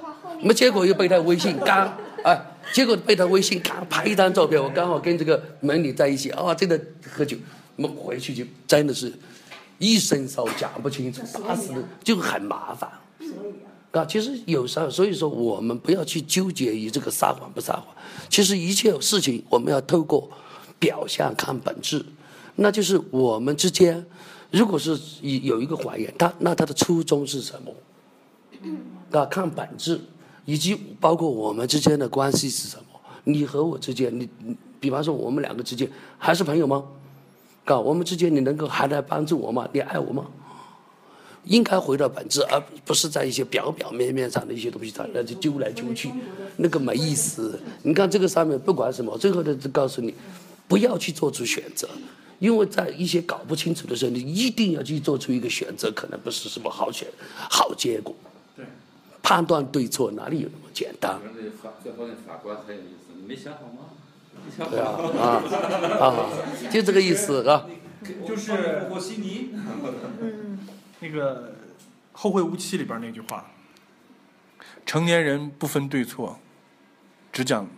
[0.40, 1.90] 那么结果又被他微信刚
[2.22, 2.38] 哎，
[2.70, 6.78] 结果被他微信刚拍一张照片，我刚好跟这个美女在一起啊，真的
[7.10, 7.34] 喝酒，
[7.76, 9.10] 我们回去就真的是
[9.78, 11.72] 一声骚讲不清楚，打死
[12.02, 12.90] 就很麻烦。
[13.94, 17.84] 啊，其实有时候，所以说我们不要去纠结于这个撒谎不撒谎。
[18.28, 20.28] 其实一切事情我们要透过
[20.80, 22.04] 表象看本质，
[22.56, 24.04] 那就是我们之间，
[24.50, 27.72] 如果是有一个谎言，他那他的初衷是什么？
[29.16, 30.00] 啊，看本质，
[30.44, 32.98] 以及包括我们之间的关系是什么？
[33.22, 35.88] 你和我之间，你你，比方说我们两个之间
[36.18, 36.84] 还是朋友吗？
[37.66, 39.68] 啊，我们之间你能够还来帮助我吗？
[39.72, 40.26] 你爱我吗？
[41.44, 46.10] 应该回到本质，而不是在一些表表面面上的一些东西上，那就揪来揪去，
[46.56, 47.60] 那个没意思。
[47.82, 50.14] 你看这个上面不管什么，最后的就告诉你，
[50.66, 51.88] 不要去做出选择，
[52.38, 57.06] 因为在一些搞不清楚的时候，你一定要去做出一个选择，可能不是什么好选
[57.50, 58.14] 好结果。
[58.56, 58.64] 对，
[59.22, 61.20] 判断对错哪里有那么简单？
[61.62, 63.90] 法最后那法官很有意思，你没想好吗？
[64.46, 65.42] 你想好对啊
[66.00, 66.28] 啊啊，
[66.72, 67.66] 就这个意思啊。
[68.28, 68.52] 就是
[68.90, 69.50] 和稀泥。
[71.04, 71.50] 那个
[72.12, 73.44] 《后会无期》里边那句话
[74.86, 76.38] ：“成年人不分对错，
[77.30, 77.68] 只讲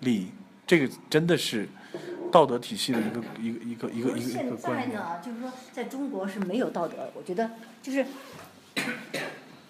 [0.00, 0.26] 利益。”
[0.66, 1.68] 这个真的是
[2.32, 4.90] 道德体系的一个一个一个一个一个一现个观念。
[4.90, 6.96] 在呢，就是说，在中国是没有道德。
[7.14, 7.48] 我觉得
[7.80, 8.04] 就是，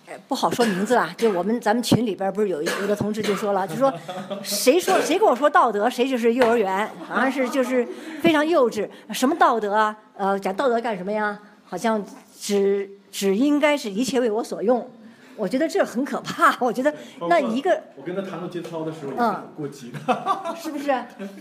[0.06, 1.14] 呃，不好说名字啊。
[1.18, 3.92] 就我们咱们群里边不是有一有的同志就说了，就说
[4.42, 7.86] 谁说谁跟我说道德，谁就是幼儿园，好像是就是
[8.22, 8.88] 非常幼稚。
[9.12, 9.94] 什么道德啊？
[10.16, 11.38] 呃，讲道德干什么呀？
[11.66, 12.02] 好像
[12.44, 14.86] 只只应该是一切为我所用。
[15.34, 16.54] 我觉得这很可怕。
[16.60, 16.94] 我觉得
[17.26, 20.54] 那一个我跟他谈到节操的时候，也是嗯很过激的。
[20.54, 20.84] 是不是？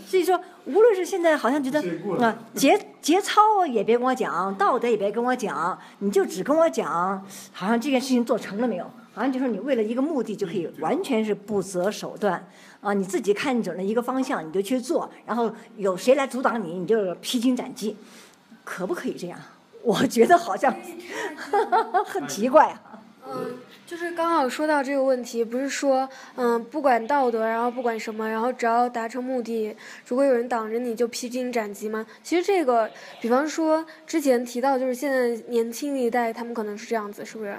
[0.07, 1.83] 所以说，无论是现在好像觉得
[2.23, 8.89] 啊，节节操也别跟我讲，道德也别跟我讲，你就只跟我讲，好像这件事情做成了没有？
[9.13, 12.47] 好像就是你为了一个目的就可以完全是不择手段
[12.81, 12.93] 啊！
[12.93, 17.95] 你自己看准了一个方向，你就去做，然后有谁来阻挡你，你就披荆斩棘，
[18.63, 19.37] 可不可以这样？
[19.83, 20.73] 我觉得好像
[22.05, 22.81] 很奇怪啊。
[23.25, 29.75] 嗯，就是刚好说到这个问题，不是说，嗯，不管道德，然后不管什么，然后只要达成目的，
[30.07, 32.05] 如果有人挡着你就披荆斩棘吗？
[32.21, 32.89] 其实这个，
[33.21, 37.57] 比方说之前提到，就是现在年轻一代他们可能是这样子，是不是？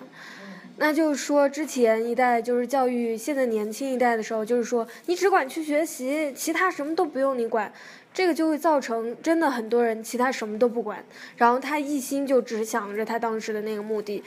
[0.77, 7.73] 那就是说，之前一代就是教育现在年轻一代的时候，就是说你只管去学习，其他什么都不用你管，
[8.15, 11.05] 这个就会造成真的很多人其他什么都不管，
[11.37, 14.23] 然后他一心就只想着他当时的那个目的。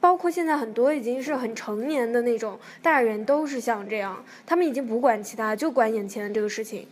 [0.00, 6.86] 包括现在很多已经是很成年的那种大人都是像这样，他们已经不管其他，就管眼前的这个事情。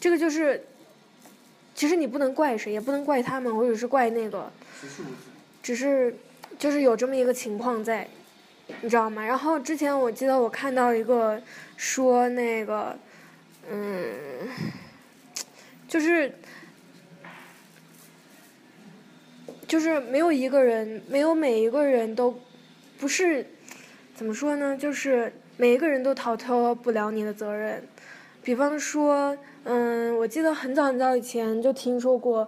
[0.00, 0.64] 这个就是，
[1.76, 4.50] 其实你不能怪谁，也不能怪他们，或者是怪那个，
[5.62, 6.14] 只是
[6.58, 8.08] 就是有这么一个情况在，
[8.82, 9.24] 你知道吗？
[9.24, 11.40] 然后之前我记得我看到一个
[11.76, 12.98] 说那个，
[13.70, 14.10] 嗯，
[15.94, 16.34] 就是。
[19.66, 22.38] 就是没有一个人，没有每一个人都，
[22.98, 23.44] 不是，
[24.14, 24.76] 怎么说呢？
[24.76, 27.82] 就是每一个人都逃脱不了你的责任。
[28.42, 32.46] 比方说，嗯，我记得很早很早以前就听说过，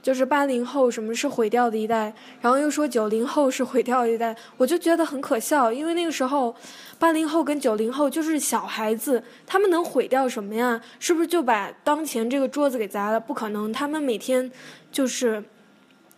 [0.00, 6.54] 就是八零后什么是毁掉的一代，然后又说九零后是毁掉的一代，我就觉得很可笑，因为那个时候，
[7.02, 10.80] 八零后跟九零后就是小孩子，他们能毁掉什么呀？
[11.00, 13.18] 是不是就把当前这个桌子给砸了？
[13.18, 14.48] 不可能，他们每天
[14.92, 15.42] 就是。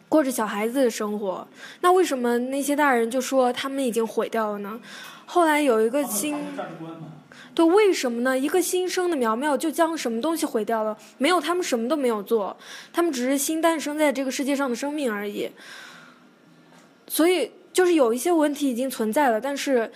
[0.06, 1.48] 过着小孩子的生活，
[1.80, 4.78] 那为什么那些大人就说他们已经毁掉了呢？
[5.26, 6.36] 后来有一个新，
[7.52, 8.38] 对，为什么呢？
[8.38, 10.96] 一个新生的苗苗就将什么东西毁掉了？
[11.18, 12.56] 没有，他们什么都没有做，
[12.92, 15.50] 他们只是新诞生在这个世界上的生命而已。
[17.08, 19.90] 所以，就是有一些问题已经存在了，但是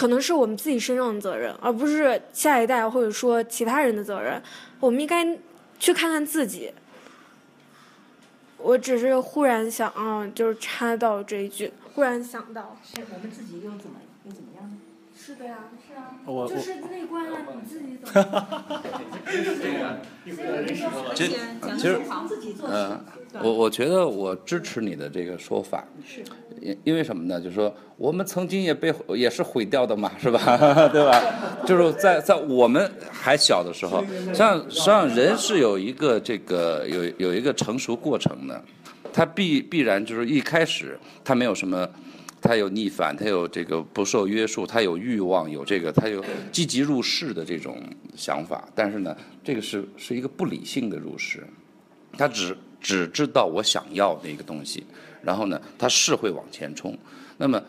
[0.00, 4.42] 可能是我们自己身上的责任，而不是下一代或者说其他人的责任。
[4.80, 5.36] 我们应该
[5.78, 6.72] 去看看自己。
[8.56, 14.78] 我只是忽然想啊，就是插到这一句，忽然想到，是我们自己又怎么又怎么样呢？
[15.14, 18.80] 是的呀，是啊，我就是内观啊，你自己怎 么？
[19.28, 19.54] 其实
[21.76, 22.00] 其实，
[22.66, 23.04] 嗯，
[23.42, 26.24] 我我觉得我支持你的这个说法，是，
[26.60, 27.40] 因因为什么呢？
[27.40, 30.38] 就是说我们曾经也被也是毁掉的嘛，是吧？
[30.92, 31.22] 对吧？
[31.66, 38.62] 就是在在我们还小的时候，实际上实际上人是有一个这个有有一个成熟过程的，
[39.12, 41.88] 他必必然就是一开始他没有什么。
[42.42, 47.76] 他有逆反，他有这个不受约束，他有欲望，有这个，他有积极入世的这种
[48.16, 48.66] 想法。
[48.74, 51.46] 但是呢，这个是是一个不理性的入世，
[52.16, 54.86] 他只只知道我想要那个东西，
[55.22, 56.96] 然后呢，他是会往前冲。
[57.36, 57.62] 那么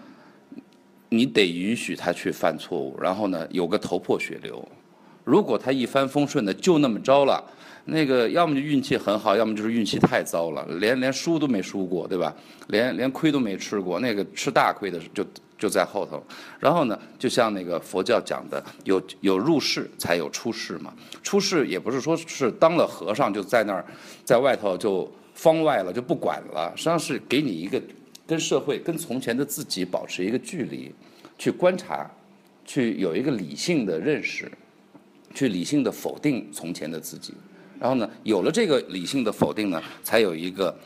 [1.10, 4.68] 你得允许他去犯错误，然后呢，有个头破血流。
[5.24, 7.44] 如果他一帆风顺的就那么着了，
[7.86, 12.36] 那个要么就运气很好，要么就是运气太糟了，连连输都没输过，对吧？
[12.68, 15.26] 连连亏都没吃过，那个吃大亏的就
[15.60, 16.24] 就在后头。
[16.60, 20.92] 然后呢，就像那个佛教讲的，有有入世才有出世嘛。
[21.22, 23.86] 出世也不是说是当了和尚就在那儿，
[24.26, 25.10] 在外头就
[25.42, 27.82] 方外了就不管了，实际上是给你一个
[28.28, 30.94] 跟社会、跟从前的自己保持一个距离，
[31.38, 32.10] 去观察，
[32.64, 34.52] 去有一个理性的认识。
[35.34, 37.34] 去理性的否定从前的自己，
[37.80, 40.78] 然后呢，有了这个理性的否定呢，才有一个，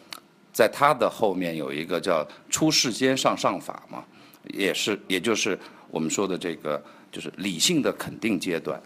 [0.53, 4.05] 在他的后面有一个叫出世间上上法嘛，
[4.53, 5.57] 也是，也就是
[5.89, 6.79] 我们说的这个，
[7.11, 8.79] 就是理性的肯定阶段，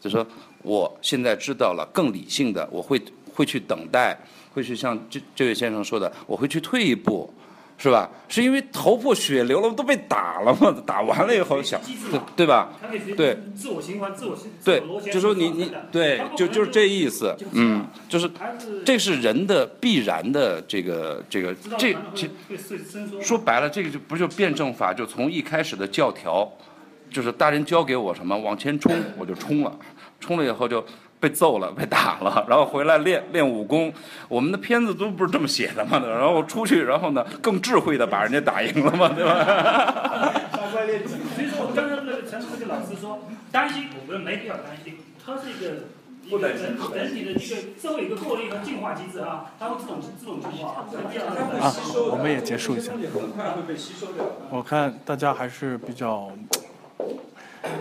[0.00, 0.26] 就说
[0.62, 2.98] 我现在知道了更理性的，我会
[3.34, 4.18] 会去等待，
[4.52, 7.32] 会去像这这位先生说的，我会去退一步。
[7.78, 8.08] 是吧？
[8.28, 10.72] 是因为头破血流了，都被打了嘛？
[10.86, 11.80] 打完了以后想，
[12.12, 12.70] 对对吧？
[13.16, 14.80] 对，自我循环，自我对，
[15.10, 18.30] 就说你你对，就就是这意思，嗯，就是
[18.84, 22.30] 这是人的必然的这个这个这这
[23.20, 24.94] 说白了，这个就不就辩证法？
[24.94, 26.48] 就从一开始的教条，
[27.10, 29.76] 就是大人教给我什么，往前冲我就冲了，
[30.20, 30.84] 冲了以后就。
[31.22, 33.94] 被揍了，被打了，然后回来练练武功。
[34.28, 36.02] 我们的片子都不是这么写的嘛？
[36.04, 40.32] 然后出去，然后呢，更智慧的把人家打赢了嘛，对吧？
[40.72, 40.98] 所以
[41.46, 43.20] 说，我刚刚那个陈那个老师说
[43.52, 45.84] 担心，我们没必要担心，它是一个
[46.26, 47.40] 一个整整体的一个
[47.80, 50.84] 社会一个过滤和净化机制啊，它会自动自动净化。
[51.60, 51.72] 啊，
[52.10, 52.90] 我们也结束一下。
[54.50, 56.32] 我看大家还是比较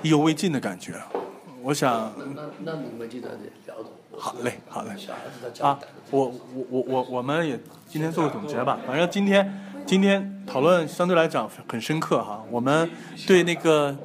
[0.03, 0.93] 意犹未尽的感觉。
[1.63, 3.37] 我想，那那你们记得
[3.67, 3.75] 聊
[4.17, 4.95] 好嘞，好嘞。
[5.61, 8.79] 啊，我我我我我们也今天做个总结吧。
[8.85, 12.43] 反正今天今天讨论相对来讲很深刻哈。
[12.49, 12.89] 我们
[13.27, 13.95] 对那个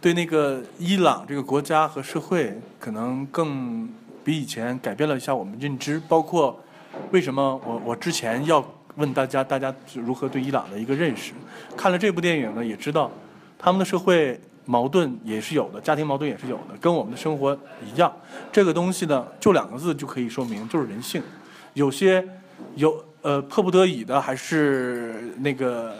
[0.00, 3.88] 对那个伊朗这个国家和社会，可能更
[4.24, 6.00] 比以前改变了一下我们认知。
[6.08, 6.58] 包括
[7.10, 8.64] 为什么我我之前要
[8.96, 11.32] 问大家，大家如何对伊朗的一个认识？
[11.76, 13.10] 看了这部电影呢，也知道
[13.58, 14.40] 他们的社会。
[14.64, 18.12] 矛盾也是有的，家庭矛盾也是有的，跟我们的生活一样。
[18.52, 21.22] 这个东西呢，就两个字就可以说明，就是人性。
[21.74, 22.24] 有些
[22.76, 25.94] 有呃迫不得已的，还是那个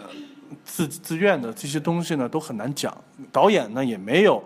[0.63, 2.95] 自自愿的这些东西呢，都很难讲。
[3.31, 4.41] 导演呢也没有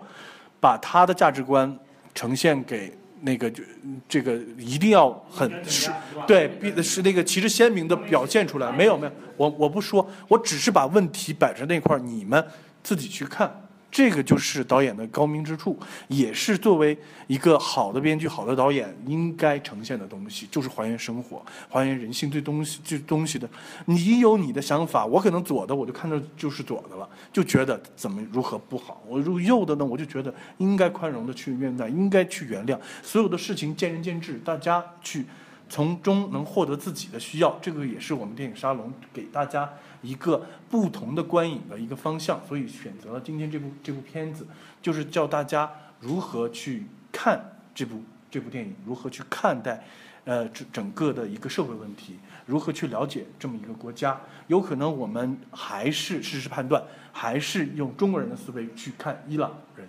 [0.58, 1.78] 把他的价值观
[2.14, 3.62] 呈现给那个就
[4.08, 5.90] 这个一定要很 是
[6.26, 6.50] 对，
[6.82, 8.72] 是那个旗帜鲜明的表现出来。
[8.72, 12.44] 没有没有，我我不说，我只是把问题摆在那块儿，你们
[12.82, 13.67] 自己去看。
[13.90, 15.78] 这个就是导演的高明之处，
[16.08, 23.48] 也是作为一个好的编剧、好的导演应该呈现的东西，就是还原生活、还原人性对东西、这东西的。
[23.86, 32.78] 你有你的想法，我可能左的，我就看着就是左的了，就觉得怎么如何不好；我如右的呢，我就觉得应该宽容的去面对，应该去原谅。
[33.02, 35.24] 所有的事情见仁见智，大家去
[35.68, 37.58] 从中能获得自己的需要。
[37.62, 39.68] 这个也是我们电影沙龙给大家。
[40.00, 44.46] 一个不同的观影的一个方向，所以选择了今天这部这部片子，
[44.80, 45.70] 就是教大家
[46.00, 49.84] 如何去看这部这部电影，如何去看待，
[50.24, 54.20] 呃，整整个的一个社会问题，如何去了解这么一个国家。
[54.46, 56.82] 有可能我们还是事实判断，
[57.12, 59.88] 还是用中国人的思维去看伊朗人，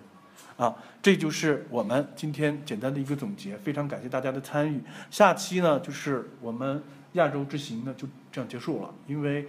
[0.56, 3.56] 啊，这就是我们今天简单的一个总结。
[3.58, 4.80] 非常感谢大家的参与。
[5.10, 6.82] 下期呢，就是我们
[7.12, 9.46] 亚洲之行呢就这样结束了，因为。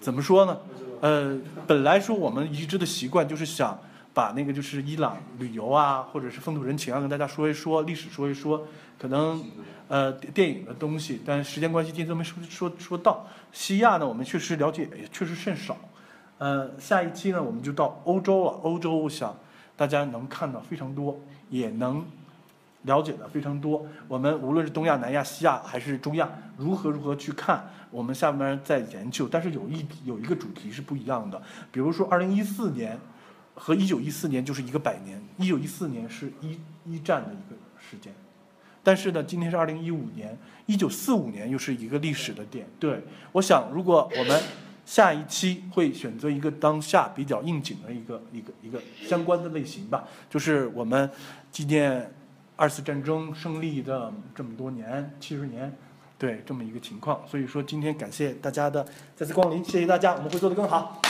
[0.00, 0.58] 怎么说呢？
[1.02, 3.78] 呃，本来说我们移植的习惯就是想
[4.12, 8.66] 把那个就是伊朗旅游啊，或者是风土人情啊，跟大家说一说，历史说一说，
[8.98, 9.44] 可能
[9.88, 13.26] 呃电影的东西，但时间关系今天都没说说说到。
[13.52, 15.76] 西亚呢，我们确实了解也确实甚少。
[16.38, 18.52] 呃，下一期呢，我们就到欧洲了。
[18.62, 19.36] 欧洲，我想
[19.76, 21.20] 大家能看到非常多，
[21.50, 22.04] 也能。
[22.84, 26.26] 了解的非常多，我们无论是东亚、南亚、西亚还是中亚，
[26.56, 29.28] 如何如何去看，我们下面在研究。
[29.30, 32.98] 但是有一有一个主题是不一样的，比如说二零一四年
[33.54, 38.10] 和一九一四年就是一个百年，一九一四年是一一战的一个时间，
[38.82, 42.66] 但是呢，今天是二零一五年，一九四五年又是一个历史的点。
[42.78, 43.02] 对，
[43.32, 44.42] 我想如果我们
[44.86, 51.10] 下一期会选择一个当下比较应景的一个一个一个相关的类型吧，就是我们
[51.52, 52.10] 纪念。
[52.60, 55.74] 二次战争胜利的这么多年，七十年，
[56.18, 58.86] 对这么一个情况，所以说今天感谢大家的
[59.16, 61.00] 再次光临，谢谢大家，我们会做得更好。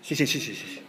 [0.00, 0.83] 谢谢谢谢谢谢。